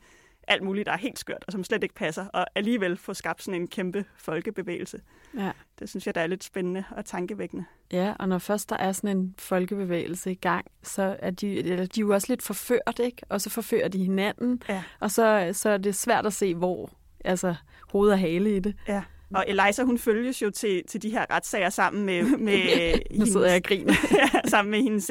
[0.49, 3.43] alt muligt, der er helt skørt, og som slet ikke passer, og alligevel få skabt
[3.43, 5.01] sådan en kæmpe folkebevægelse.
[5.39, 5.51] Ja.
[5.79, 7.65] Det synes jeg, der er lidt spændende og tankevækkende.
[7.93, 11.87] ja, og når først der er sådan en folkebevægelse i gang, så er de, eller
[11.87, 13.23] de er jo også lidt forført, ikke?
[13.29, 14.83] Og så forfører de hinanden, Ja.
[15.01, 16.91] og så, så er det svært at se, hvor
[17.25, 17.55] altså,
[17.93, 18.77] hoved og hale i det.
[18.89, 19.03] Ja.
[19.35, 23.47] Og Eliza, hun følges jo til, til de her retssager sammen med, med, Nu sidder
[23.47, 23.95] jeg og griner.
[24.35, 25.11] ja, sammen med hendes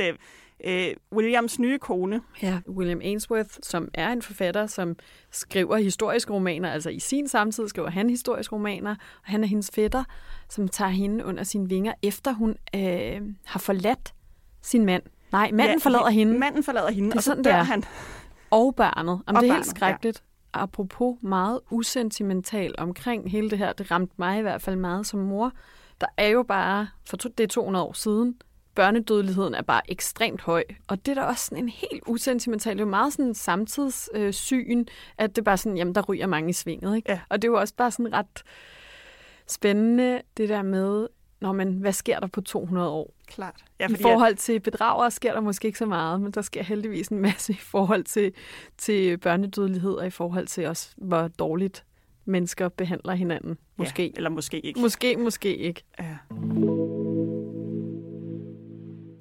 [0.65, 2.21] øh, Williams nye kone.
[2.41, 4.95] Ja, William Ainsworth, som er en forfatter, som
[5.31, 8.97] skriver historiske romaner, altså i sin samtid skriver han historiske romaner, og
[9.31, 10.03] han er hendes fætter,
[10.49, 14.13] som tager hende under sine vinger, efter hun øh, har forladt
[14.61, 15.03] sin mand.
[15.31, 17.59] Nej, manden ja, forlader hende, Manden forlader hende, Det er og så sådan, dør det
[17.59, 17.63] er.
[17.63, 17.83] han.
[18.51, 19.21] og barnet.
[19.27, 20.23] Om Og det er barnet, helt skrækkeligt.
[20.25, 20.32] Ja.
[20.53, 25.19] Apropos meget usentimental omkring hele det her, det ramte mig i hvert fald meget som
[25.19, 25.51] mor.
[26.01, 28.35] Der er jo bare, for to- det er 200 år siden,
[28.75, 30.63] børnedødeligheden er bare ekstremt høj.
[30.87, 33.33] Og det er da også sådan en helt usentimental, det er jo meget sådan en
[33.35, 34.85] samtidssyn, øh,
[35.17, 36.95] at det er bare sådan, jamen der ryger mange i svinget.
[36.95, 37.11] Ikke?
[37.11, 37.19] Ja.
[37.29, 38.43] Og det er jo også bare sådan ret
[39.47, 41.07] spændende, det der med,
[41.43, 43.13] når man, hvad sker der på 200 år?
[43.27, 43.63] Klart.
[43.79, 46.63] Ja, I fordi forhold til bedragere sker der måske ikke så meget, men der sker
[46.63, 48.33] heldigvis en masse i forhold til,
[48.77, 51.85] til børnedødelighed og i forhold til også, hvor dårligt
[52.25, 53.57] mennesker behandler hinanden.
[53.77, 54.03] Måske.
[54.03, 54.79] ja, eller måske ikke.
[54.79, 55.83] Måske, måske ikke.
[55.99, 56.17] Ja.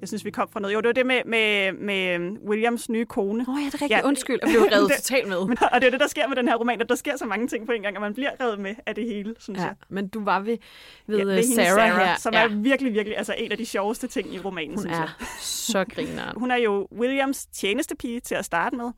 [0.02, 0.74] Jeg synes, vi kom fra noget.
[0.74, 3.44] Jo, det var det med, med, med Williams nye kone.
[3.48, 3.90] Åh oh, ja, det er rigtigt.
[3.90, 4.06] Ja.
[4.06, 5.46] Undskyld, jeg blev revet totalt med.
[5.46, 7.24] Men, og det er det, der sker med den her roman, at der sker så
[7.26, 9.64] mange ting på en gang, og man bliver revet med af det hele, synes Ja,
[9.64, 9.74] jeg.
[9.88, 10.58] men du var ved,
[11.06, 12.16] ved, Ja, ja, hende Sarah, her.
[12.16, 12.44] som ja.
[12.44, 15.08] er virkelig, virkelig altså, en af de sjoveste ting i romanen, Hun synes jeg.
[15.20, 16.36] er så grineren.
[16.40, 18.90] Hun er jo Williams tjenestepige til at starte med,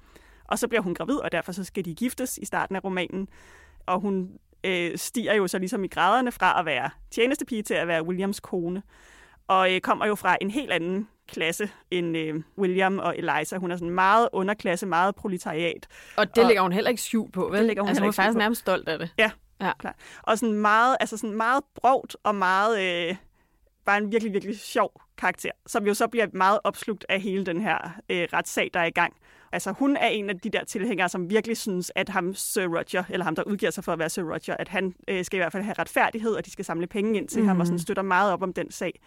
[0.45, 3.29] og så bliver hun gravid, og derfor så skal de giftes i starten af romanen.
[3.87, 4.29] Og hun
[4.65, 8.41] øh, stiger jo så ligesom i graderne fra at være tjenestepige til at være Williams
[8.41, 8.83] kone.
[9.49, 13.57] Og øh, kommer jo fra en helt anden klasse end øh, William og Eliza.
[13.57, 15.87] Hun er sådan meget underklasse, meget proletariat.
[16.17, 17.59] Og det og, lægger hun heller ikke skjult på, vel?
[17.59, 18.39] Det lægger hun altså, hun er faktisk på.
[18.39, 19.11] nærmest stolt af det.
[19.19, 19.31] Ja,
[19.61, 19.73] ja.
[19.79, 19.97] klar.
[20.23, 22.81] Og sådan meget, altså sådan meget brogt og meget...
[22.81, 23.17] Øh,
[23.85, 27.61] bare en virkelig, virkelig sjov karakter, som jo så bliver meget opslugt af hele den
[27.61, 27.79] her
[28.09, 29.15] øh, retssag, der er i gang.
[29.53, 33.05] Altså hun er en af de der tilhængere, som virkelig synes, at ham Sir Roger,
[33.11, 35.41] eller ham der udgiver sig for at være Sir Roger, at han øh, skal i
[35.41, 37.49] hvert fald have retfærdighed, og de skal samle penge ind til mm.
[37.49, 39.01] ham, og sådan støtter meget op om den sag.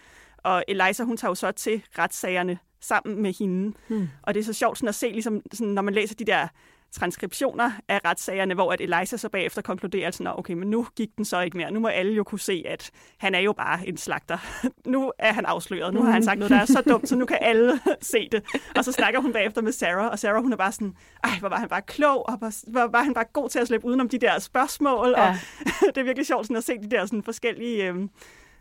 [0.47, 3.77] Og Eliza, hun tager jo så til retssagerne sammen med hende.
[3.88, 4.10] Mm.
[4.23, 6.47] Og det er så sjovt sådan at se, ligesom, sådan, når man læser de der
[6.91, 11.25] transkriptioner af retssagerne, hvor at Eliza så bagefter konkluderer, sådan, okay, men nu gik den
[11.25, 11.71] så ikke mere.
[11.71, 14.38] Nu må alle jo kunne se, at han er jo bare en slagter.
[14.86, 15.93] nu er han afsløret.
[15.93, 18.43] Nu har han sagt noget, der er så dumt, så nu kan alle se det.
[18.75, 21.49] Og så snakker hun bagefter med Sarah, og Sarah hun er bare sådan, ej, hvor
[21.49, 24.19] var han bare klog, og hvor var han bare god til at slippe udenom de
[24.19, 25.13] der spørgsmål.
[25.17, 25.29] Ja.
[25.29, 25.36] Og
[25.95, 27.88] det er virkelig sjovt sådan at se de der sådan forskellige...
[27.88, 27.95] Øh,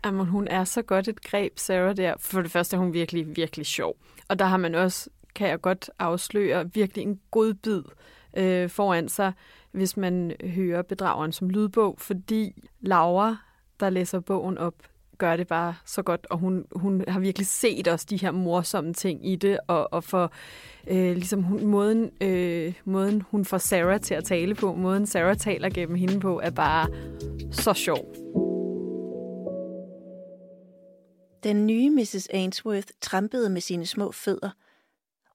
[0.07, 2.13] Jamen, hun er så godt et greb, Sarah, der.
[2.19, 3.95] For det første er hun virkelig, virkelig sjov.
[4.27, 7.81] Og der har man også, kan jeg godt afsløre, virkelig en god bid
[8.37, 9.33] øh, foran sig,
[9.71, 13.37] hvis man hører bedrageren som lydbog, fordi Laura,
[13.79, 14.73] der læser bogen op,
[15.17, 18.93] gør det bare så godt, og hun, hun har virkelig set også de her morsomme
[18.93, 20.31] ting i det, og, og for
[20.87, 25.37] øh, ligesom hun, måden, øh, måden, hun får Sarah til at tale på, måden Sarah
[25.37, 26.87] taler gennem hende på, er bare
[27.51, 28.46] så sjov.
[31.43, 32.27] Den nye Mrs.
[32.33, 34.49] Ainsworth trampede med sine små fødder.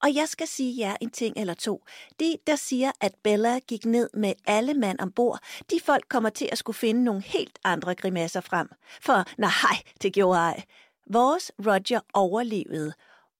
[0.03, 1.83] Og jeg skal sige jer en ting eller to.
[2.19, 5.39] De, der siger, at Bella gik ned med alle mand ombord,
[5.71, 8.69] de folk kommer til at skulle finde nogle helt andre grimasser frem.
[9.01, 10.63] For nej, det gjorde ej.
[11.09, 12.93] Vores Roger overlevede,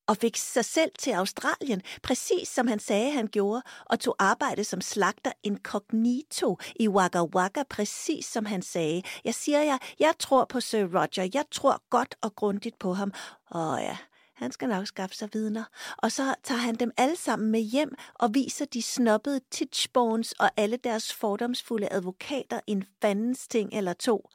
[0.07, 4.63] og fik sig selv til Australien, præcis som han sagde, han gjorde, og tog arbejde
[4.63, 9.03] som slagter incognito i Wagga Wagga, præcis som han sagde.
[9.23, 13.13] Jeg siger jer, jeg tror på Sir Roger, jeg tror godt og grundigt på ham.
[13.55, 13.97] Åh ja,
[14.35, 15.63] han skal nok skaffe sig vidner.
[15.97, 20.51] Og så tager han dem alle sammen med hjem og viser de snobbede Titchbones og
[20.57, 24.29] alle deres fordomsfulde advokater en fandens ting eller to.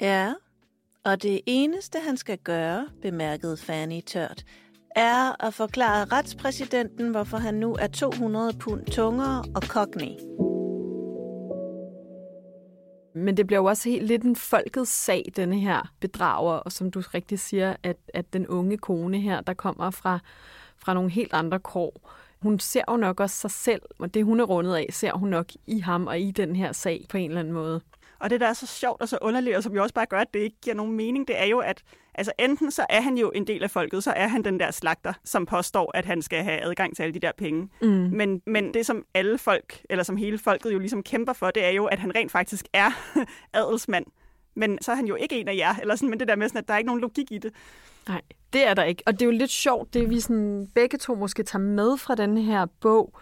[0.00, 0.34] Ja,
[1.04, 4.44] og det eneste, han skal gøre, bemærkede Fanny tørt,
[4.96, 10.10] er at forklare retspræsidenten, hvorfor han nu er 200 pund tungere og cockney.
[13.14, 16.90] Men det bliver jo også helt lidt en folkets sag, denne her bedrager, og som
[16.90, 20.18] du rigtig siger, at, at den unge kone her, der kommer fra,
[20.76, 22.10] fra nogle helt andre kår,
[22.42, 25.28] hun ser jo nok også sig selv, og det hun er rundet af, ser hun
[25.28, 27.80] nok i ham og i den her sag på en eller anden måde.
[28.20, 30.18] Og det, der er så sjovt og så underligt, og som jo også bare gør,
[30.18, 31.82] at det ikke giver nogen mening, det er jo, at
[32.14, 34.70] altså, enten så er han jo en del af folket, så er han den der
[34.70, 37.68] slagter, som påstår, at han skal have adgang til alle de der penge.
[37.82, 37.88] Mm.
[37.88, 41.64] Men, men det, som alle folk, eller som hele folket jo ligesom kæmper for, det
[41.64, 42.90] er jo, at han rent faktisk er
[43.54, 44.06] adelsmand.
[44.54, 46.48] Men så er han jo ikke en af jer, eller sådan, men det der med,
[46.48, 47.52] sådan, at der er ikke nogen logik i det.
[48.08, 48.20] Nej,
[48.52, 49.02] det er der ikke.
[49.06, 52.14] Og det er jo lidt sjovt, det vi sådan, begge to måske tager med fra
[52.14, 53.18] den her bog,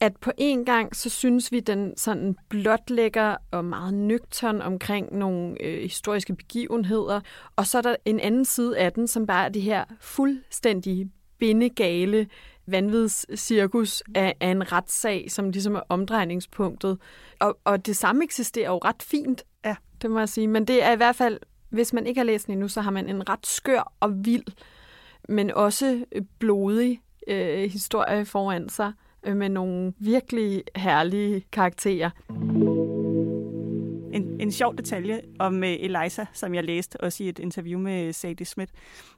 [0.00, 5.62] at på en gang, så synes vi, den sådan blotlægger og meget nøgtern omkring nogle
[5.62, 7.20] øh, historiske begivenheder,
[7.56, 11.10] og så er der en anden side af den, som bare er det her fuldstændig
[11.38, 12.26] bindegale
[12.66, 16.98] vanvidscirkus af, af en retssag, som ligesom er omdrejningspunktet.
[17.40, 19.76] Og, og det samme eksisterer jo ret fint, ja.
[20.02, 20.48] det må jeg sige.
[20.48, 22.90] Men det er i hvert fald, hvis man ikke har læst den endnu, så har
[22.90, 24.46] man en ret skør og vild,
[25.28, 26.04] men også
[26.38, 28.92] blodig øh, historie foran sig
[29.26, 32.10] med nogle virkelig herlige karakterer.
[34.12, 38.12] En, en sjov detalje om uh, Eliza, som jeg læste også i et interview med
[38.12, 38.72] Sadie Smith,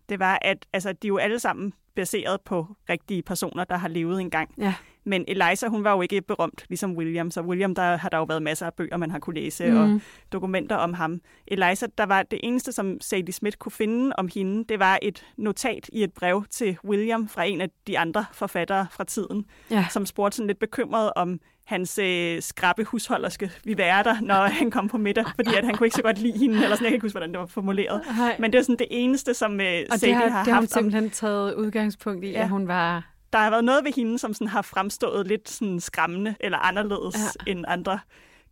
[0.09, 3.89] det var, at altså, de er jo alle sammen baseret på rigtige personer, der har
[3.89, 4.51] levet engang.
[4.59, 4.75] Ja.
[5.07, 7.31] Men Eliza, hun var jo ikke berømt, ligesom William.
[7.31, 9.77] Så William, der har der jo været masser af bøger, man har kunne læse, mm.
[9.77, 10.01] og
[10.33, 11.21] dokumenter om ham.
[11.47, 15.27] Eliza, der var det eneste, som Sadie Smith kunne finde om hende, det var et
[15.37, 19.87] notat i et brev til William fra en af de andre forfattere fra tiden, ja.
[19.91, 24.71] som spurgte sådan lidt bekymret om hans øh, skrappe husholderske vi være der, når han
[24.71, 26.91] kom på middag, fordi at han kunne ikke så godt lide hende, eller sådan, jeg
[26.91, 28.03] kan ikke huske, hvordan det var formuleret.
[28.17, 28.37] Hej.
[28.39, 30.53] Men det er sådan det eneste, som øh, og Sadie det har, har, har det
[30.53, 30.75] har haft.
[30.75, 32.43] hun simpelthen taget udgangspunkt i, ja.
[32.43, 33.16] at hun var...
[33.37, 37.37] Der har været noget ved hende, som sådan har fremstået lidt sådan skræmmende eller anderledes
[37.47, 37.51] ja.
[37.53, 37.99] end andre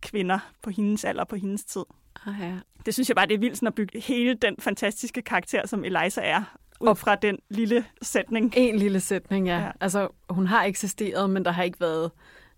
[0.01, 1.83] kvinder på hendes alder på hendes tid.
[2.25, 2.53] Ah, ja.
[2.85, 5.83] Det synes jeg bare, det er vildt sådan at bygge hele den fantastiske karakter, som
[5.83, 8.53] Eliza er, ud og fra den lille sætning.
[8.57, 9.59] En lille sætning, ja.
[9.59, 9.71] ja.
[9.81, 12.11] Altså, hun har eksisteret, men der har ikke været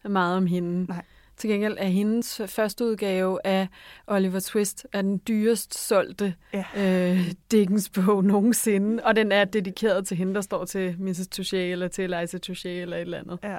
[0.05, 0.85] meget om hende.
[0.85, 1.05] Nej.
[1.37, 3.67] Til gengæld er hendes første udgave af
[4.07, 6.63] Oliver Twist er den dyrest solgte ja.
[6.77, 11.27] øh, Dickens-bog nogensinde, og den er dedikeret til hende, der står til Mrs.
[11.39, 13.39] Touché eller til Eliza Touché eller et eller andet.
[13.43, 13.57] Ja.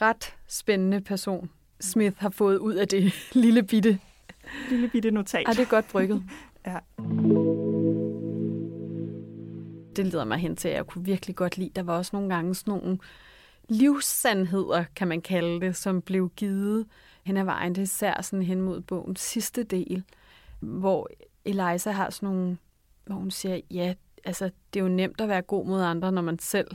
[0.00, 1.50] Ret spændende person,
[1.80, 3.12] Smith har fået ud af det
[3.44, 3.98] lille bitte
[4.70, 5.46] lille bitte notat.
[5.46, 6.22] Ej, det er godt brygget.
[6.66, 6.78] ja.
[9.96, 11.70] Det leder mig hen til, at jeg kunne virkelig godt lide.
[11.76, 12.98] Der var også nogle gange sådan nogle
[13.68, 16.86] livssandheder, kan man kalde det, som blev givet
[17.24, 17.74] hen ad vejen.
[17.74, 20.04] Det er især sådan hen mod bogens sidste del,
[20.60, 21.08] hvor
[21.44, 22.58] Eliza har sådan nogle,
[23.04, 26.22] hvor hun siger, ja, altså det er jo nemt at være god mod andre, når
[26.22, 26.68] man selv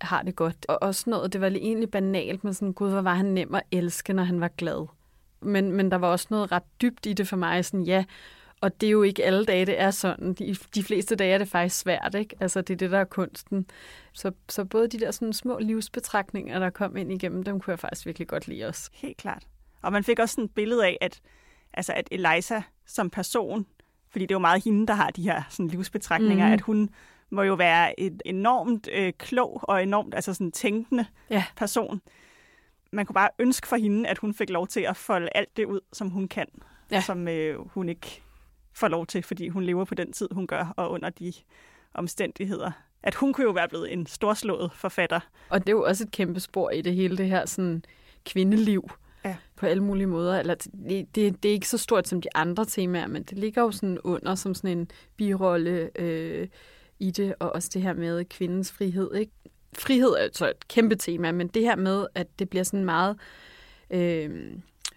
[0.00, 0.66] har det godt.
[0.68, 3.54] Og også noget, det var lige egentlig banalt, men sådan, gud, hvor var han nem
[3.54, 4.86] at elske, når han var glad.
[5.40, 8.04] Men, men der var også noget ret dybt i det for mig, sådan, ja,
[8.64, 10.34] og det er jo ikke alle dage, det er sådan.
[10.34, 12.36] De, de fleste dage er det faktisk svært, ikke?
[12.40, 13.66] Altså, det er det, der er kunsten.
[14.12, 17.78] Så, så både de der sådan små livsbetragtninger, der kom ind igennem, dem kunne jeg
[17.78, 18.90] faktisk virkelig godt lide også.
[18.92, 19.46] Helt klart.
[19.82, 21.20] Og man fik også sådan et billede af, at,
[21.72, 23.66] altså, at Eliza som person,
[24.10, 26.52] fordi det er jo meget hende, der har de her sådan, livsbetragtninger, mm.
[26.52, 26.90] at hun
[27.30, 31.44] må jo være et enormt øh, klog og enormt altså sådan tænkende ja.
[31.56, 32.00] person.
[32.92, 35.64] Man kunne bare ønske for hende, at hun fik lov til at folde alt det
[35.64, 36.46] ud, som hun kan,
[36.90, 37.00] ja.
[37.00, 38.22] som øh, hun ikke
[38.74, 41.32] får lov til, fordi hun lever på den tid, hun gør, og under de
[41.94, 42.70] omstændigheder.
[43.02, 45.20] At hun kunne jo være blevet en storslået forfatter.
[45.48, 47.84] Og det er jo også et kæmpe spor i det hele, det her sådan
[48.24, 48.90] kvindeliv
[49.24, 49.36] ja.
[49.56, 50.38] på alle mulige måder.
[50.38, 53.62] Eller det, det, det er ikke så stort som de andre temaer, men det ligger
[53.62, 56.48] jo sådan under som sådan en birolle øh,
[56.98, 59.14] i det, og også det her med kvindens frihed.
[59.14, 59.32] Ikke?
[59.78, 63.16] Frihed er så et kæmpe tema, men det her med, at det bliver sådan meget
[63.90, 64.52] øh,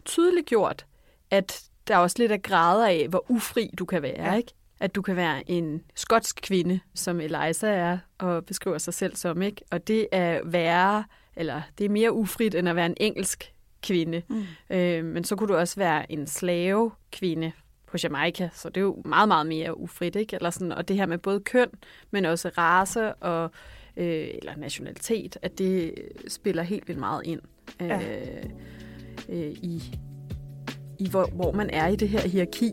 [0.05, 0.85] tydeligt gjort,
[1.31, 4.35] at der er også lidt af grader af, hvor ufri du kan være, ja.
[4.35, 4.53] ikke?
[4.79, 9.41] At du kan være en skotsk kvinde, som Eliza er, og beskriver sig selv som,
[9.41, 9.61] ikke?
[9.71, 11.03] Og det er værre,
[11.35, 14.21] eller det er mere ufrit, end at være en engelsk kvinde.
[14.29, 14.43] Mm.
[14.69, 17.51] Øh, men så kunne du også være en slave kvinde
[17.87, 20.35] på Jamaica, så det er jo meget, meget mere ufrit, ikke?
[20.35, 21.69] Eller sådan, og det her med både køn,
[22.11, 23.51] men også race og
[23.97, 25.93] øh, eller nationalitet, at det
[26.27, 27.41] spiller helt vildt meget ind
[27.81, 27.99] øh, ja.
[29.29, 29.99] øh, i,
[30.99, 32.71] i hvor, hvor man er i det her hierarki.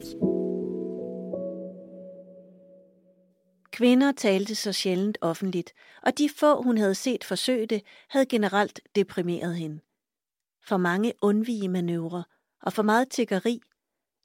[3.72, 8.80] Kvinder talte så sjældent offentligt, og de få, hun havde set forsøge det, havde generelt
[8.94, 9.80] deprimeret hende.
[10.66, 12.22] For mange undvige manøvrer,
[12.62, 13.60] og for meget tiggeri,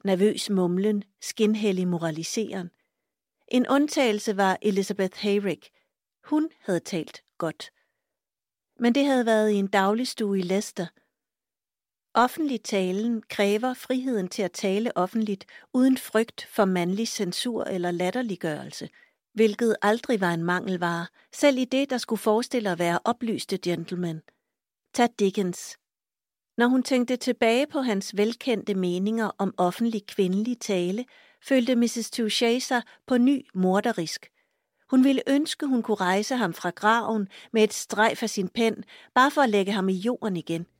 [0.04, 2.70] nervøs mumlen, skinhellig moraliseren.
[3.48, 5.70] En undtagelse var Elizabeth Hayrick.
[6.24, 7.70] Hun havde talt godt.
[8.78, 10.86] Men det havde været i en dagligstue i Leicester–
[12.14, 18.88] Offentlig talen kræver friheden til at tale offentligt uden frygt for mandlig censur eller latterliggørelse,
[19.34, 24.20] hvilket aldrig var en mangelvare, selv i det, der skulle forestille at være oplyste gentlemen.
[24.94, 25.76] Tag Dickens.
[26.56, 31.04] Når hun tænkte tilbage på hans velkendte meninger om offentlig kvindelig tale,
[31.42, 32.10] følte Mrs.
[32.18, 34.30] Touché sig på ny morderisk.
[34.90, 38.84] Hun ville ønske, hun kunne rejse ham fra graven med et strejf af sin pen,
[39.14, 40.66] bare for at lægge ham i jorden igen–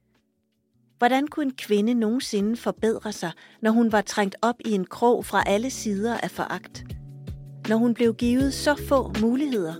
[1.00, 3.32] Hvordan kunne en kvinde nogensinde forbedre sig,
[3.62, 6.84] når hun var trængt op i en krog fra alle sider af foragt?
[7.68, 9.74] Når hun blev givet så få muligheder?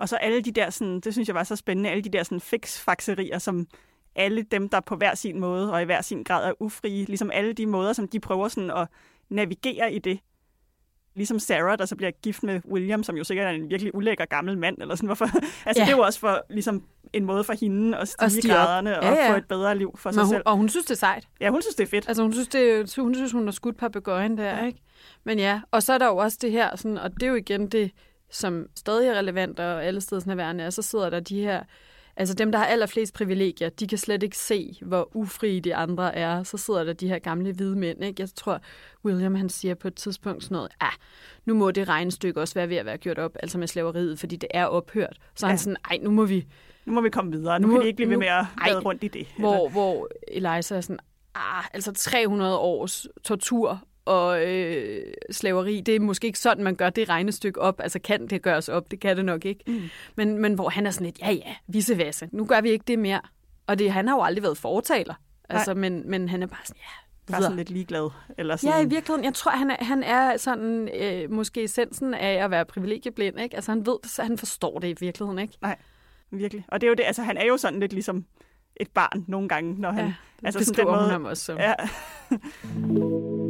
[0.00, 2.22] Og så alle de der, sådan, det synes jeg var så spændende, alle de der
[2.22, 3.66] sådan fixfakserier, som
[4.16, 7.30] alle dem, der på hver sin måde og i hver sin grad er ufrie, ligesom
[7.34, 8.88] alle de måder, som de prøver sådan at
[9.28, 10.18] navigere i det,
[11.14, 14.24] Ligesom Sarah, der så bliver gift med William, som jo sikkert er en virkelig ulækker
[14.24, 15.06] gammel mand, eller sådan.
[15.06, 15.26] Hvorfor?
[15.66, 15.86] Altså, ja.
[15.86, 19.04] det er jo også for, ligesom, en måde for hende at stige, stige graderne og
[19.04, 19.32] ja, ja.
[19.32, 20.42] få et bedre liv for Men sig hun, selv.
[20.46, 21.28] Og hun synes, det er sejt.
[21.40, 22.08] Ja, hun synes, det er fedt.
[22.08, 24.66] Altså, hun synes, det, hun, synes, hun har skudt papegøjen der, ja.
[24.66, 24.80] ikke?
[25.24, 27.34] Men ja, og så er der jo også det her, sådan, og det er jo
[27.34, 27.90] igen det,
[28.30, 31.62] som stadig er relevant og alle steder nærværende er, så sidder der de her
[32.20, 36.16] Altså dem, der har allerflest privilegier, de kan slet ikke se, hvor ufrie de andre
[36.16, 36.42] er.
[36.42, 38.04] Så sidder der de her gamle hvide mænd.
[38.04, 38.22] Ikke?
[38.22, 38.60] Jeg tror,
[39.04, 40.92] William han siger på et tidspunkt sådan noget, ah,
[41.44, 44.36] nu må det regnestykke også være ved at være gjort op, altså med slaveriet, fordi
[44.36, 45.16] det er ophørt.
[45.34, 45.48] Så ja.
[45.48, 46.46] han sådan, ej, nu må vi...
[46.84, 47.60] Nu må vi komme videre.
[47.60, 49.26] Nu, nu kan vi ikke blive ved med at ej, rundt i det.
[49.38, 50.98] Hvor, hvor Eliza er sådan,
[51.34, 56.90] ah, altså 300 års tortur og øh, slaveri, det er måske ikke sådan, man gør
[56.90, 57.80] det regnestykke op.
[57.80, 58.90] Altså kan det gøres op?
[58.90, 59.64] Det kan det nok ikke.
[59.66, 59.82] Mm.
[60.16, 62.98] Men, men hvor han er sådan lidt, ja ja, vissevasse, nu gør vi ikke det
[62.98, 63.20] mere.
[63.66, 65.14] Og det, han har jo aldrig været fortaler.
[65.48, 68.10] Altså, men, men han er bare sådan, ja, Bare sådan lidt ligeglad.
[68.38, 68.76] Eller sådan.
[68.76, 69.24] Ja, i virkeligheden.
[69.24, 73.40] Jeg tror, han er, han er sådan, øh, måske essensen af at være privilegieblind.
[73.40, 73.56] Ikke?
[73.56, 75.58] Altså, han ved så han forstår det i virkeligheden, ikke?
[75.62, 75.76] Nej,
[76.30, 76.64] virkelig.
[76.68, 78.24] Og det er jo det, altså, han er jo sådan lidt ligesom
[78.76, 80.06] et barn nogle gange, når han...
[80.06, 81.58] Ja, altså, sådan den måde, hun ham også som.
[81.58, 81.74] Ja.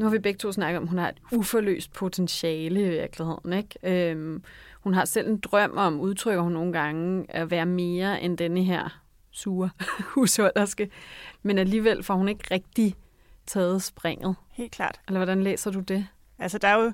[0.00, 3.52] Nu har vi begge to snakket om, at hun har et uforløst potentiale i virkeligheden.
[3.52, 4.10] Ikke?
[4.10, 4.42] Øhm,
[4.80, 8.64] hun har selv en drøm om, udtrykker hun nogle gange, at være mere end denne
[8.64, 9.70] her sure
[10.14, 10.90] husholderske.
[11.42, 12.94] Men alligevel får hun ikke rigtig
[13.46, 14.36] taget springet.
[14.50, 15.00] Helt klart.
[15.08, 16.06] Eller hvordan læser du det?
[16.38, 16.92] Altså, der er jo,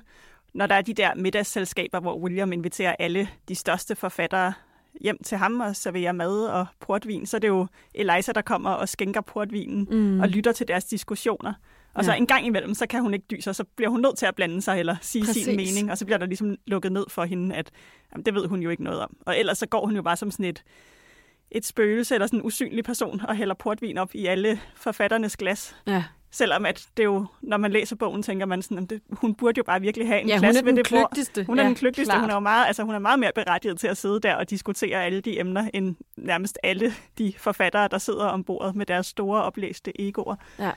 [0.53, 4.53] når der er de der middagsselskaber, hvor William inviterer alle de største forfattere
[5.01, 8.69] hjem til ham og serverer mad og portvin, så er det jo Eliza, der kommer
[8.69, 10.19] og skænker portvinen mm.
[10.19, 11.53] og lytter til deres diskussioner.
[11.97, 12.09] Og ja.
[12.11, 14.25] så en gang imellem, så kan hun ikke dyse, og så bliver hun nødt til
[14.25, 15.45] at blande sig eller sige Præcis.
[15.45, 17.71] sin mening, og så bliver der ligesom lukket ned for hende, at
[18.13, 19.17] jamen, det ved hun jo ikke noget om.
[19.25, 20.63] Og ellers så går hun jo bare som sådan et,
[21.51, 25.75] et spøgelse eller sådan en usynlig person og hælder portvin op i alle forfatternes glas.
[25.87, 26.03] Ja.
[26.31, 29.57] Selvom at det jo, når man læser bogen, tænker man sådan, at det, hun burde
[29.57, 31.43] jo bare virkelig have en ja, plads ved det kløgtigste.
[31.43, 32.19] Hun er ja, den kløgtigste.
[32.19, 34.49] Hun er jo meget, altså, hun er meget mere berettiget til at sidde der og
[34.49, 39.07] diskutere alle de emner, end nærmest alle de forfattere, der sidder om bordet med deres
[39.07, 40.35] store oplæste egoer.
[40.59, 40.71] Ja.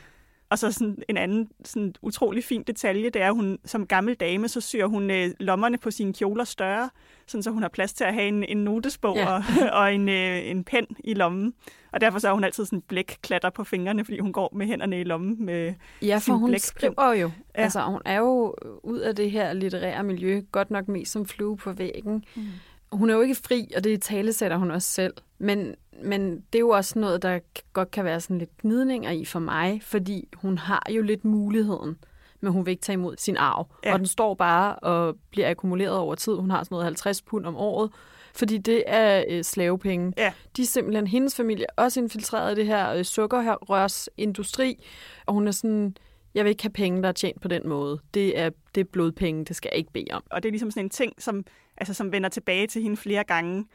[0.51, 4.15] Og så sådan en anden sådan utrolig fin detalje, det er, at hun som gammel
[4.15, 6.91] dame, så syr hun øh, lommerne på sine kjoler større,
[7.27, 9.33] sådan så hun har plads til at have en, en notesbog ja.
[9.33, 9.43] og,
[9.81, 11.55] og en, øh, en pen i lommen.
[11.93, 14.67] Og derfor så har hun altid sådan blæk klatter på fingrene, fordi hun går med
[14.67, 16.61] hænderne i lommen med Ja, for hun blæk.
[16.61, 17.31] skriver jo.
[17.57, 17.63] Ja.
[17.63, 21.57] Altså, hun er jo ud af det her litterære miljø, godt nok mest som flue
[21.57, 22.25] på væggen.
[22.37, 22.47] Mm.
[22.93, 25.15] Hun er jo ikke fri, og det talesætter hun også selv.
[25.39, 27.39] Men men det er jo også noget, der
[27.73, 31.99] godt kan være sådan lidt gnidninger i for mig, fordi hun har jo lidt muligheden,
[32.41, 33.67] men hun vil ikke tage imod sin arv.
[33.85, 33.93] Ja.
[33.93, 36.35] Og den står bare og bliver akkumuleret over tid.
[36.35, 37.91] Hun har sådan noget 50 pund om året,
[38.35, 40.13] fordi det er øh, slavepenge.
[40.17, 40.33] Ja.
[40.57, 44.85] De er simpelthen, hendes familie også infiltreret i det her øh, sukkerrørsindustri,
[45.27, 45.97] og hun er sådan,
[46.35, 48.01] jeg vil ikke have penge, der er tjent på den måde.
[48.15, 50.23] Det er, det er blodpenge, det skal jeg ikke bede om.
[50.31, 51.45] Og det er ligesom sådan en ting, som,
[51.77, 53.67] altså, som vender tilbage til hende flere gange.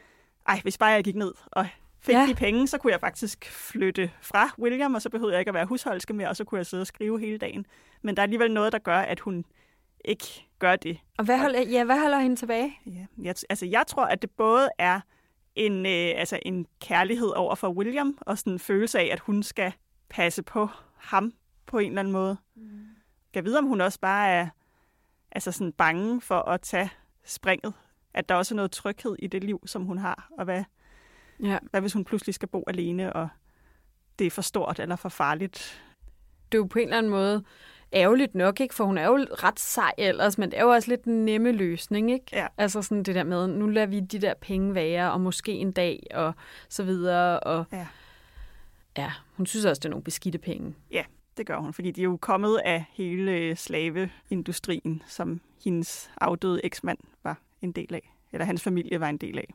[0.48, 1.66] Ej, hvis bare jeg gik ned og
[2.06, 2.26] fik ja.
[2.26, 5.54] de penge, så kunne jeg faktisk flytte fra William, og så behøvede jeg ikke at
[5.54, 7.66] være husholdske mere, og så kunne jeg sidde og skrive hele dagen.
[8.02, 9.44] Men der er alligevel noget, der gør, at hun
[10.04, 10.98] ikke gør det.
[11.18, 12.78] Og hvad holder, ja, hvad holder hende tilbage?
[12.86, 15.00] Ja, jeg, altså, jeg tror, at det både er
[15.54, 19.42] en, øh, altså en kærlighed over for William, og sådan en følelse af, at hun
[19.42, 19.72] skal
[20.08, 21.32] passe på ham
[21.66, 22.36] på en eller anden måde.
[22.56, 22.86] Mm.
[23.34, 24.48] Jeg ved, om hun også bare er
[25.32, 26.90] altså sådan bange for at tage
[27.24, 27.72] springet.
[28.14, 30.64] At der også er noget tryghed i det liv, som hun har, og hvad,
[31.42, 31.58] Ja.
[31.70, 33.28] Hvad hvis hun pludselig skal bo alene, og
[34.18, 35.82] det er for stort eller for farligt?
[36.52, 37.44] Det er jo på en eller anden måde
[37.92, 38.74] ærgerligt nok, ikke?
[38.74, 41.52] for hun er jo ret sej ellers, men det er jo også lidt en nemme
[41.52, 42.10] løsning.
[42.12, 42.26] Ikke?
[42.32, 42.46] Ja.
[42.58, 45.72] Altså sådan det der med, nu lader vi de der penge være, og måske en
[45.72, 46.34] dag, og
[46.68, 47.40] så videre.
[47.40, 47.86] Og ja.
[48.98, 50.74] ja, hun synes også, det er nogle beskidte penge.
[50.90, 51.04] Ja,
[51.36, 56.98] det gør hun, fordi de er jo kommet af hele slaveindustrien, som hendes afdøde eksmand
[57.24, 59.54] var en del af, eller hans familie var en del af.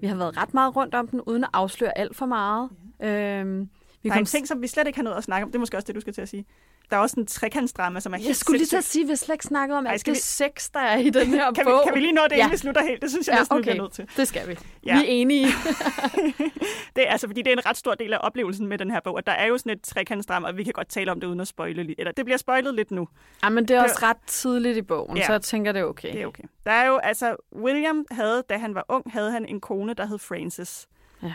[0.00, 2.70] Vi har været ret meget rundt om den, uden at afsløre alt for meget.
[3.00, 3.40] Ja.
[3.40, 3.68] Øhm,
[4.02, 5.50] vi der er en ting, som vi slet ikke har noget at snakke om.
[5.50, 6.46] Det er måske også det, du skal til at sige.
[6.90, 9.16] Der er også en trekantsdrama, som er helt Jeg skulle lige til at sige, vi
[9.16, 10.18] slet ikke snakket om alt det vi...
[10.18, 11.80] sex, der er i den her kan bog.
[11.80, 12.50] Vi, kan vi lige nå det, inden ja.
[12.50, 13.02] vi slutter helt?
[13.02, 13.64] Det synes jeg ja, næsten, okay.
[13.64, 14.08] vi bliver nødt til.
[14.16, 14.58] det skal vi.
[14.86, 14.94] Ja.
[14.94, 15.46] Vi er enige.
[16.96, 19.00] det er altså, fordi det er en ret stor del af oplevelsen med den her
[19.00, 21.26] bog, at der er jo sådan et trekantsdrama, og vi kan godt tale om det
[21.26, 21.98] uden at spoile lidt.
[21.98, 23.08] Eller det bliver spoilet lidt nu.
[23.42, 24.02] Ja, men det er også det...
[24.02, 25.26] ret tidligt i bogen, ja.
[25.26, 26.12] så jeg tænker, det er okay.
[26.12, 26.44] Det er okay.
[26.66, 30.06] Der er jo, altså, William havde, da han var ung, havde han en kone, der
[30.06, 30.88] hed Frances,
[31.22, 31.34] ja.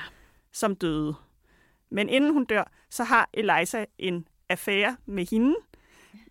[0.52, 1.16] som døde.
[1.92, 5.56] Men inden hun dør, så har Eliza en affære med hende,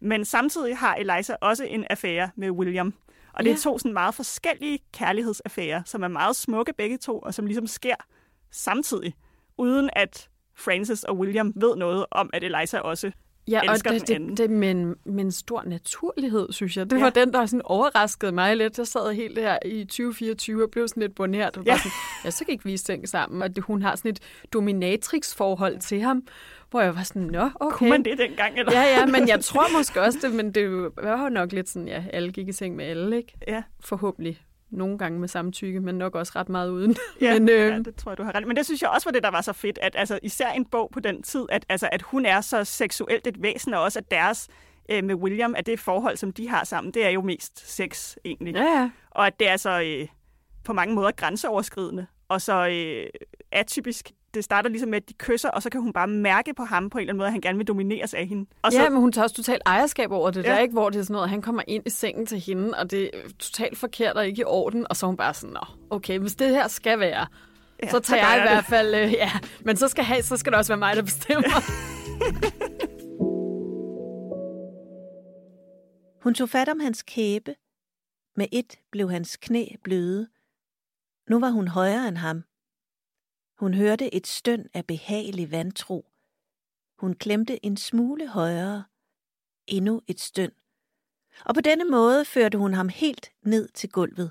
[0.01, 2.95] men samtidig har Eliza også en affære med William.
[3.33, 3.55] Og det ja.
[3.55, 7.67] er to sådan meget forskellige kærlighedsaffærer, som er meget smukke begge to, og som ligesom
[7.67, 7.95] sker
[8.51, 9.15] samtidig,
[9.59, 13.13] uden at Francis og William ved noget om, at Eliza også
[13.49, 16.91] Ja, og det, det, det med, en, med en stor naturlighed, synes jeg.
[16.91, 17.03] Det ja.
[17.03, 18.79] var den, der sådan overraskede mig lidt.
[18.79, 21.57] Jeg sad helt her i 2024 og blev sådan lidt boneret.
[21.57, 21.77] Og ja.
[21.77, 21.91] sådan,
[22.25, 23.43] ja, så kan ikke vise ting sammen.
[23.43, 24.21] Og det, hun har sådan et
[24.53, 26.23] dominatrix-forhold til ham,
[26.71, 27.77] hvor jeg var sådan, nå, okay.
[27.77, 28.59] Kunne man det dengang?
[28.59, 28.73] Eller?
[28.73, 31.89] Ja, ja, men jeg tror måske også det, men det var jo nok lidt sådan,
[31.89, 33.33] ja, alle gik i seng med alle, ikke?
[33.49, 33.63] Ja.
[33.81, 36.97] Forhåbentlig nogle gange med samtykke, men nok også ret meget uden.
[37.21, 37.55] Ja, men, øh...
[37.55, 38.47] ja det tror jeg, du har ret.
[38.47, 40.65] Men det synes jeg også var det, der var så fedt, at altså, især en
[40.65, 43.99] bog på den tid, at, altså, at hun er så seksuelt et væsen, og også
[43.99, 44.49] at deres
[44.91, 48.17] øh, med William, at det forhold, som de har sammen, det er jo mest sex
[48.25, 48.55] egentlig.
[48.55, 48.91] Ja, ja.
[49.11, 50.09] Og at det er så øh,
[50.65, 53.07] på mange måder grænseoverskridende, og så øh,
[53.53, 56.65] atypisk det starter ligesom med, at de kysser, og så kan hun bare mærke på
[56.65, 58.47] ham på en eller anden måde, at han gerne vil domineres af hende.
[58.63, 58.83] Og så...
[58.83, 60.51] Ja, men hun tager også totalt ejerskab over det ja.
[60.51, 60.73] der, ikke?
[60.73, 63.11] Hvor det er sådan noget, at han kommer ind i sengen til hende, og det
[63.15, 66.19] er totalt forkert og ikke i orden, og så er hun bare sådan, Nå, okay,
[66.19, 67.27] hvis det her skal være,
[67.83, 70.23] ja, så tager så jeg, jeg i hvert fald, øh, ja, men så skal, have,
[70.23, 71.51] så skal det også være mig, der bestemmer.
[76.25, 77.55] hun tog fat om hans kæbe.
[78.37, 80.29] Med et blev hans knæ bløde.
[81.31, 82.43] Nu var hun højere end ham.
[83.61, 86.07] Hun hørte et støn af behagelig vantro.
[86.99, 88.85] Hun klemte en smule højere.
[89.67, 90.51] Endnu et støn.
[91.45, 94.31] Og på denne måde førte hun ham helt ned til gulvet.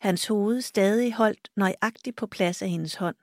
[0.00, 3.16] Hans hoved stadig holdt nøjagtigt på plads af hendes hånd.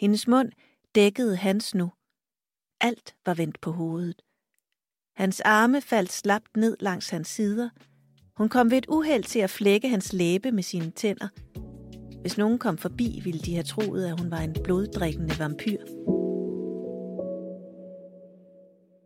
[0.00, 0.52] Hendes mund
[0.94, 1.92] dækkede hans nu.
[2.80, 4.22] Alt var vendt på hovedet.
[5.16, 7.70] Hans arme faldt slapt ned langs hans sider.
[8.36, 11.28] Hun kom ved et uheld til at flække hans læbe med sine tænder.
[12.24, 15.78] Hvis nogen kom forbi, ville de have troet, at hun var en bloddrikkende vampyr.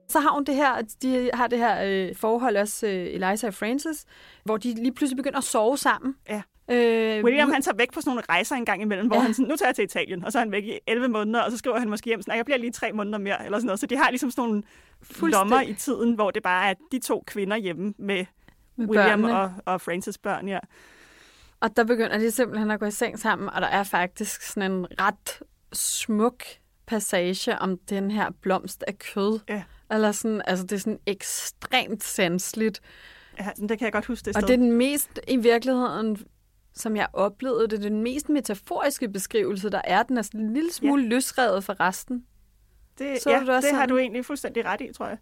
[0.08, 3.54] Så har hun det her, de har det her øh, forhold også, øh, Eliza og
[3.54, 4.04] Francis,
[4.44, 6.14] hvor de lige pludselig begynder at sove sammen.
[6.28, 6.42] Ja.
[6.70, 9.22] Øh, William han tager væk på sådan nogle rejser en gang imellem, hvor Ja.
[9.22, 11.40] han sådan, nu tager jeg til Italien, og så er han væk i 11 måneder,
[11.40, 13.58] og så skriver han måske hjem sådan, "Ej, jeg bliver lige tre måneder mere, eller
[13.58, 13.80] sådan noget.
[13.80, 14.62] Så de har ligesom sådan nogle
[15.02, 15.32] Fuldstændig.
[15.38, 18.24] lommer i tiden, hvor det bare er de to kvinder hjemme med,
[18.76, 19.38] med William børnene.
[19.40, 20.58] og, og Francis børn, ja.
[21.60, 24.72] Og der begynder de simpelthen at gå i seng sammen, og der er faktisk sådan
[24.72, 25.42] en ret
[25.72, 26.44] smuk
[26.86, 29.40] passage om den her blomst af kød.
[29.48, 29.62] Ja.
[29.90, 32.80] Eller sådan, altså det er sådan ekstremt sanseligt.
[33.38, 34.48] ja det kan jeg godt huske det Og sted.
[34.48, 36.18] det er den mest, i virkeligheden,
[36.74, 40.02] som jeg oplevede, det er den mest metaforiske beskrivelse, der er.
[40.02, 41.08] Den er sådan en lille smule ja.
[41.08, 42.26] løsrevet fra resten.
[42.98, 45.18] det, så ja, det det har du egentlig fuldstændig ret i, tror jeg.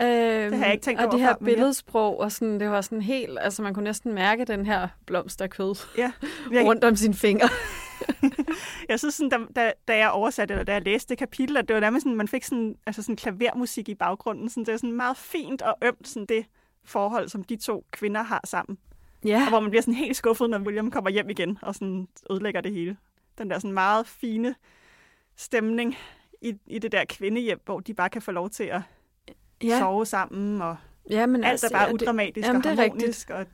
[0.00, 3.02] Øhm, har jeg ikke tænkt og over det her billedsprog, og sådan, det var sådan
[3.02, 6.12] helt, altså man kunne næsten mærke den her blomst af kød Ja.
[6.52, 7.48] Jeg, rundt om sine fingre.
[8.88, 11.68] jeg synes, sådan, da, da, da jeg oversatte, eller da jeg læste det kapitel, at
[11.68, 14.48] det var nærmest sådan, man fik sådan, altså sådan klavermusik i baggrunden.
[14.48, 16.46] Sådan, det er sådan meget fint og ømt, sådan det
[16.84, 18.78] forhold, som de to kvinder har sammen.
[19.24, 19.42] Ja.
[19.42, 22.60] Og hvor man bliver sådan helt skuffet, når William kommer hjem igen og sådan ødelægger
[22.60, 22.96] det hele.
[23.38, 24.54] Den der sådan meget fine
[25.36, 25.96] stemning
[26.42, 28.80] i, i det der kvindehjem, hvor de bare kan få lov til at
[29.66, 29.78] ja.
[29.78, 30.76] sove sammen, og
[31.10, 33.46] ja, men alt altså, er bare ja, det- udramatisk jamen, og harmonisk, og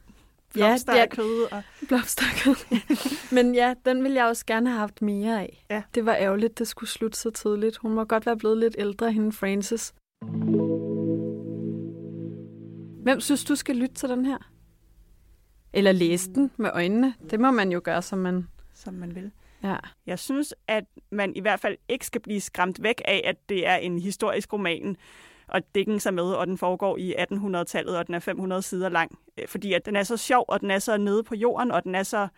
[0.52, 1.02] blomster ja.
[1.02, 1.52] af kød.
[1.52, 1.62] Og...
[1.88, 2.54] Blomsterkød.
[3.34, 5.64] Men ja, den ville jeg også gerne have haft mere af.
[5.70, 5.82] Ja.
[5.94, 7.76] Det var ærgerligt, det skulle slutte så tidligt.
[7.76, 9.94] Hun må godt være blevet lidt ældre, hende Frances.
[13.02, 14.38] Hvem synes du skal lytte til den her?
[15.72, 17.14] Eller læse den med øjnene?
[17.30, 18.48] Det må man jo gøre, som man...
[18.74, 19.30] som man vil.
[19.62, 19.76] Ja.
[20.06, 23.66] Jeg synes, at man i hvert fald ikke skal blive skræmt væk af, at det
[23.66, 24.96] er en historisk roman,
[25.50, 29.18] og Dickens er med, og den foregår i 1800-tallet, og den er 500 sider lang.
[29.38, 31.84] Øh, Fordi at den er så sjov, og den er så nede på jorden, og
[31.84, 32.28] den er så...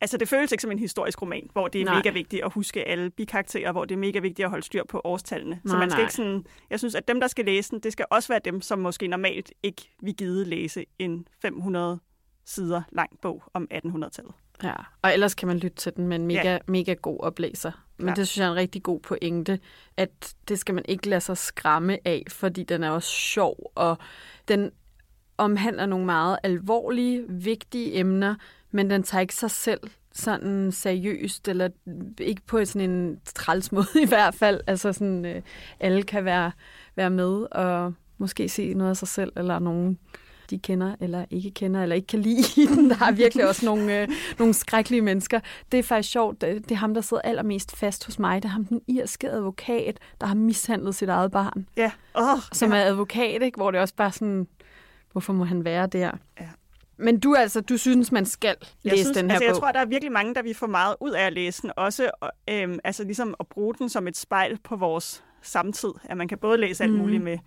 [0.00, 1.94] Altså, det føles ikke som en historisk roman, hvor det er Nej.
[1.94, 5.00] mega vigtigt at huske alle bikarakterer, hvor det er mega vigtigt at holde styr på
[5.04, 5.60] årstallene.
[5.66, 6.04] så Nej, man skal nej.
[6.04, 6.46] ikke sådan...
[6.70, 9.06] Jeg synes, at dem, der skal læse den, det skal også være dem, som måske
[9.06, 11.98] normalt ikke vil gide læse en 500
[12.44, 14.34] sider lang bog om 1800-tallet.
[14.62, 16.58] Ja, og ellers kan man lytte til den med en mega, ja.
[16.66, 17.72] mega god oplæser.
[17.96, 18.16] Men Klart.
[18.16, 19.60] det synes jeg er en rigtig god pointe,
[19.96, 23.98] at det skal man ikke lade sig skræmme af, fordi den er også sjov, og
[24.48, 24.70] den
[25.38, 28.34] omhandler nogle meget alvorlige, vigtige emner,
[28.70, 29.80] men den tager ikke sig selv
[30.12, 31.68] sådan seriøst, eller
[32.20, 34.60] ikke på sådan en træls måde i hvert fald.
[34.66, 35.42] Altså sådan, øh,
[35.80, 36.52] alle kan være,
[36.96, 39.98] være med og måske se noget af sig selv, eller nogen
[40.50, 42.90] de kender eller ikke kender, eller ikke kan lide i den.
[42.90, 45.40] Der er virkelig også nogle, øh, nogle skrækkelige mennesker.
[45.72, 46.40] Det er faktisk sjovt.
[46.40, 48.42] Det det er ham, der sidder allermest fast hos mig.
[48.42, 51.66] Det er ham, den irske advokat, der har mishandlet sit eget barn.
[51.76, 52.78] Ja, oh, Som ja.
[52.78, 53.56] er advokat, ikke?
[53.56, 54.46] hvor det er også bare sådan,
[55.12, 56.10] hvorfor må han være der?
[56.40, 56.48] Ja.
[56.96, 59.60] Men du altså, du synes, man skal Jeg læse synes, den her altså, jeg bog?
[59.60, 61.70] tror, der er virkelig mange, der vi får meget ud af at læse den.
[61.76, 65.90] Også og, øhm, altså, ligesom at bruge den som et spejl på vores samtid.
[66.04, 67.00] At man kan både læse alt Mhm.
[67.02, 67.38] muligt med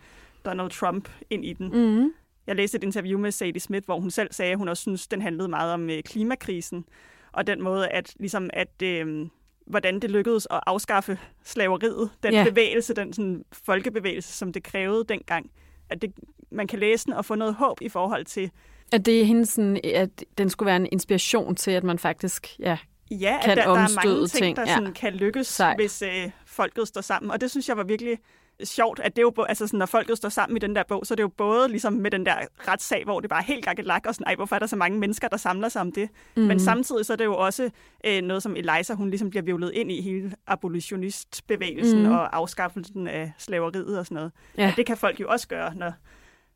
[0.46, 1.70] Donald Trump ind i den.
[2.02, 2.12] Mm.
[2.48, 5.08] Jeg læste et interview med Sadie Smith, hvor hun selv sagde, at hun også synes,
[5.08, 6.86] den handlede meget om øh, klimakrisen.
[7.32, 9.28] Og den måde, at, ligesom, at øh,
[9.68, 12.10] hvordan det lykkedes at afskaffe slaveriet.
[12.24, 12.44] Den Ja.
[12.50, 15.52] bevægelse, den sådan, folkebevægelse, som det krævede dengang.
[15.90, 16.14] At det,
[16.52, 18.52] man kan læse den og få noget håb i forhold til,
[18.92, 22.60] At det er hende sådan, at den skulle være en inspiration til, at man faktisk,
[22.60, 22.78] ja,
[23.12, 23.76] Ja, kan at der, der er
[24.06, 24.76] mange ting, ting, der ja.
[24.76, 25.78] sådan kan lykkes, Sejt.
[25.78, 27.32] hvis øh, folket står sammen.
[27.32, 28.18] Og det synes jeg var virkelig
[28.64, 31.06] sjovt, at det er jo, altså sådan, når folket står sammen i den der bog,
[31.06, 32.36] så er det jo både ligesom med den der
[32.68, 35.00] retssag, hvor det bare er helt gakkelak, og sådan, ej, hvorfor er der så mange
[35.00, 36.10] mennesker, der samler sig om det?
[36.12, 36.42] Mm.
[36.42, 36.48] Mhm.
[36.48, 37.70] Men samtidig så er det jo også
[38.06, 42.08] øh, noget, som Eliza, hun ligesom bliver vivlet ind i hele abolitionistbevægelsen Mhm.
[42.08, 42.14] mm.
[42.16, 44.32] og afskaffelsen af slaveriet og sådan noget.
[44.58, 44.68] Ja.
[44.72, 45.94] Og det kan folk jo også gøre, når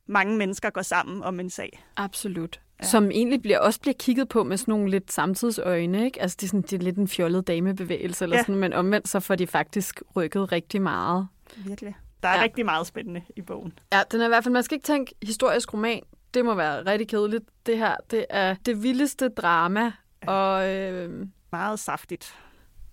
[0.07, 1.83] mange mennesker går sammen om en sag.
[1.97, 2.59] Absolut.
[2.81, 2.85] Ja.
[2.85, 6.05] Som egentlig bliver, også bliver kigget på med sådan nogle lidt samtidsøjne.
[6.05, 6.21] Ikke?
[6.21, 8.41] Altså, det er, sådan, det er lidt en fjollet damebevægelse, eller ja.
[8.43, 11.27] sådan, men omvendt så får de faktisk rykket rigtig meget.
[11.57, 11.95] Virkelig.
[12.23, 12.43] Der er ja.
[12.43, 13.79] Rigtig meget spændende i bogen.
[13.93, 16.03] Ja, den er i hvert fald, man skal ikke tænke historisk roman.
[16.33, 17.43] Det må være rigtig kedeligt.
[17.65, 19.91] Det her, det er det vildeste drama,
[20.27, 22.35] og øh, Meget saftigt.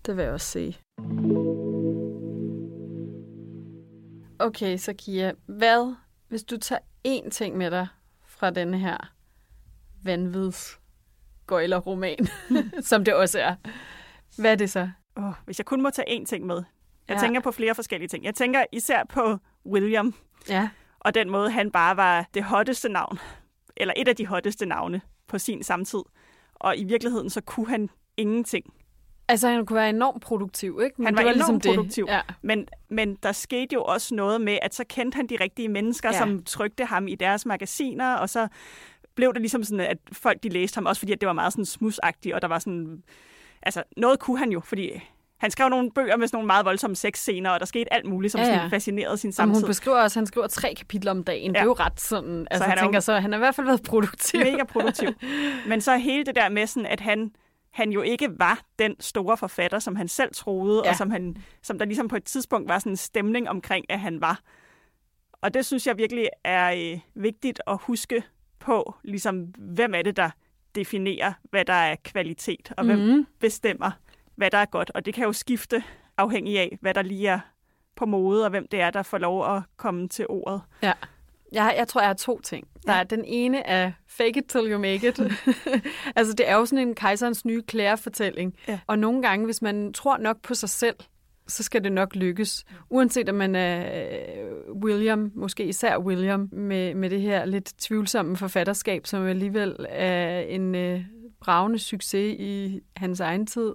[0.06, 0.78] det vil jeg også sige.
[4.38, 5.94] Okay, så Kia, hvad
[6.28, 7.86] hvis du tager én ting med dig
[8.26, 9.12] fra denne her
[10.02, 10.80] vanvids
[11.50, 12.18] roman,
[12.82, 13.54] som det også er.
[14.38, 14.90] Hvad er det så?
[15.16, 16.62] Oh, hvis jeg kun må tage én ting med.
[17.08, 17.20] Jeg Ja.
[17.20, 18.24] tænker på flere forskellige ting.
[18.24, 19.36] Jeg tænker især på
[19.66, 20.14] William,
[20.48, 20.68] Ja,
[21.00, 23.18] og den måde, han bare var det hotteste navn,
[23.76, 25.98] eller et af de hotteste navne på sin samtid.
[26.54, 28.64] Og i virkeligheden, så kunne han ingenting.
[29.28, 30.94] altså han kunne være enormt produktiv, ikke?
[30.98, 31.74] Men Han det var ligesom enormt det.
[31.74, 32.04] produktiv.
[32.08, 32.20] Ja.
[32.42, 36.08] Men, men der skete jo også noget med, at så kendte han de rigtige mennesker.
[36.12, 36.18] Ja.
[36.18, 38.48] som trykte ham i deres magasiner, og så
[39.14, 41.52] blev det ligesom sådan, at folk de læste ham, også fordi at det var meget
[41.52, 43.02] sådan smusagtigt, og der var sådan,
[43.62, 44.90] altså noget kunne han jo, fordi
[45.38, 48.32] han skrev nogle bøger med sådan nogle meget voldsomme sexscener, og der skete alt muligt,
[48.32, 48.54] som ja, ja.
[48.54, 49.60] Sådan fascinerede sin samtid.
[49.60, 51.52] hun beskriver også, han skriver tre kapitler om dagen.
[51.52, 51.58] Ja.
[51.58, 53.00] Det er jo ret sådan, altså så han tænker jo...
[53.00, 54.40] så, han har i hvert fald været produktiv.
[54.40, 55.08] Mega produktiv.
[55.68, 57.30] Men så hele det der med sådan, at han,
[57.70, 60.90] han jo ikke var den store forfatter, som han selv troede, ja.
[60.90, 64.00] og som, han, som der ligesom på et tidspunkt var sådan en stemning omkring, at
[64.00, 64.40] han var.
[65.42, 68.22] Og det synes jeg virkelig er øh, vigtigt at huske
[68.58, 70.30] på, ligesom hvem er det, der
[70.74, 73.26] definerer, hvad der er kvalitet, og hvem mm.
[73.40, 73.90] bestemmer,
[74.38, 74.90] hvad der er godt.
[74.94, 75.82] Og det kan jo skifte
[76.16, 77.40] afhængig af, hvad der lige er
[77.96, 80.60] på mode, og hvem det er, der får lov at komme til ordet.
[80.82, 80.92] Ja.
[81.52, 82.68] Jeg, jeg tror, jeg har to ting.
[82.86, 85.20] Der er den ene er fake it till you make it.
[86.16, 88.54] altså, det er jo sådan en kejserens nye klærefortælling.
[88.68, 88.78] Ja.
[88.86, 90.96] Og nogle gange, hvis man tror nok på sig selv,
[91.46, 92.64] så skal det nok lykkes.
[92.90, 98.36] Uanset om man er øh, William, måske især William, med, med det her lidt tvivlsomme
[98.36, 101.04] forfatterskab, som alligevel er en øh,
[101.40, 103.74] bravende succes i hans egen tid.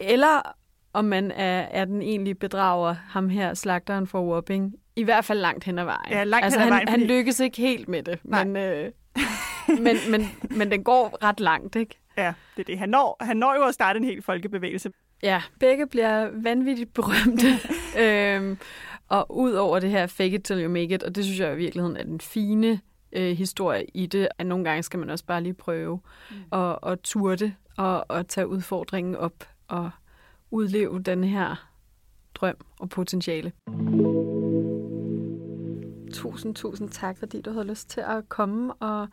[0.00, 0.54] Eller
[0.92, 4.74] om man er, er den egentlige bedrager, ham her, slagteren for Wapping.
[4.96, 6.10] I hvert fald langt hen ad vejen.
[6.12, 6.88] Ja, langt altså, hen ad vejen.
[6.88, 7.12] Han, fordi...
[7.12, 8.90] han lykkes ikke helt med det, men, øh,
[9.84, 11.98] men, men, men den går ret langt, ikke?
[12.16, 12.78] Ja, det er det.
[12.78, 14.92] Han når, han når jo at starte en helt folkebevægelse.
[15.22, 17.46] Ja, begge bliver vanvittigt berømte.
[18.02, 18.58] øhm,
[19.08, 21.52] og ud over det her fake it till you make it, og det synes jeg
[21.52, 22.80] i virkeligheden er den fine
[23.12, 26.58] øh, historie i det, at nogle gange skal man også bare lige prøve mm.
[26.58, 29.32] at, at turde og, og tage udfordringen op
[29.72, 29.90] og
[30.50, 31.68] udleve den her
[32.34, 33.52] drøm og potentiale.
[36.12, 39.08] Tusind, tusind tak, fordi du havde lyst til at komme og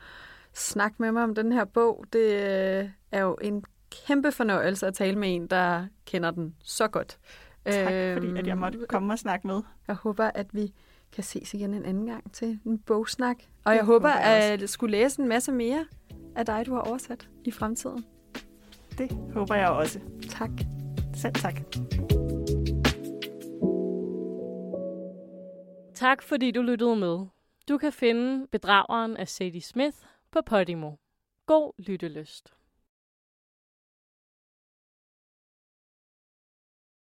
[0.54, 2.06] snakke med mig om den her bog.
[2.14, 3.64] Det øh, er jo en
[4.08, 7.20] kæmpe fornøjelse at tale med en, der kender den så godt.
[7.66, 7.84] Tak,
[8.14, 9.62] fordi at jeg måtte øhm, komme og snakke med.
[9.88, 10.74] Jeg håber, at vi
[11.12, 13.38] kan ses igen en anden gang til en bogsnak.
[13.66, 15.86] Og jeg håber, at jeg skulle læse en masse mere
[16.36, 18.06] af dig, du har oversat i fremtiden.
[19.00, 20.00] Det håber jeg også.
[20.30, 20.50] Tak.
[21.14, 21.62] Selv tak.
[25.94, 27.26] Tak fordi du lyttede med.
[27.70, 29.98] Du kan finde Bedrageren af Sadie Smith
[30.32, 30.92] på Podimo.
[31.46, 32.54] God lyttelyst.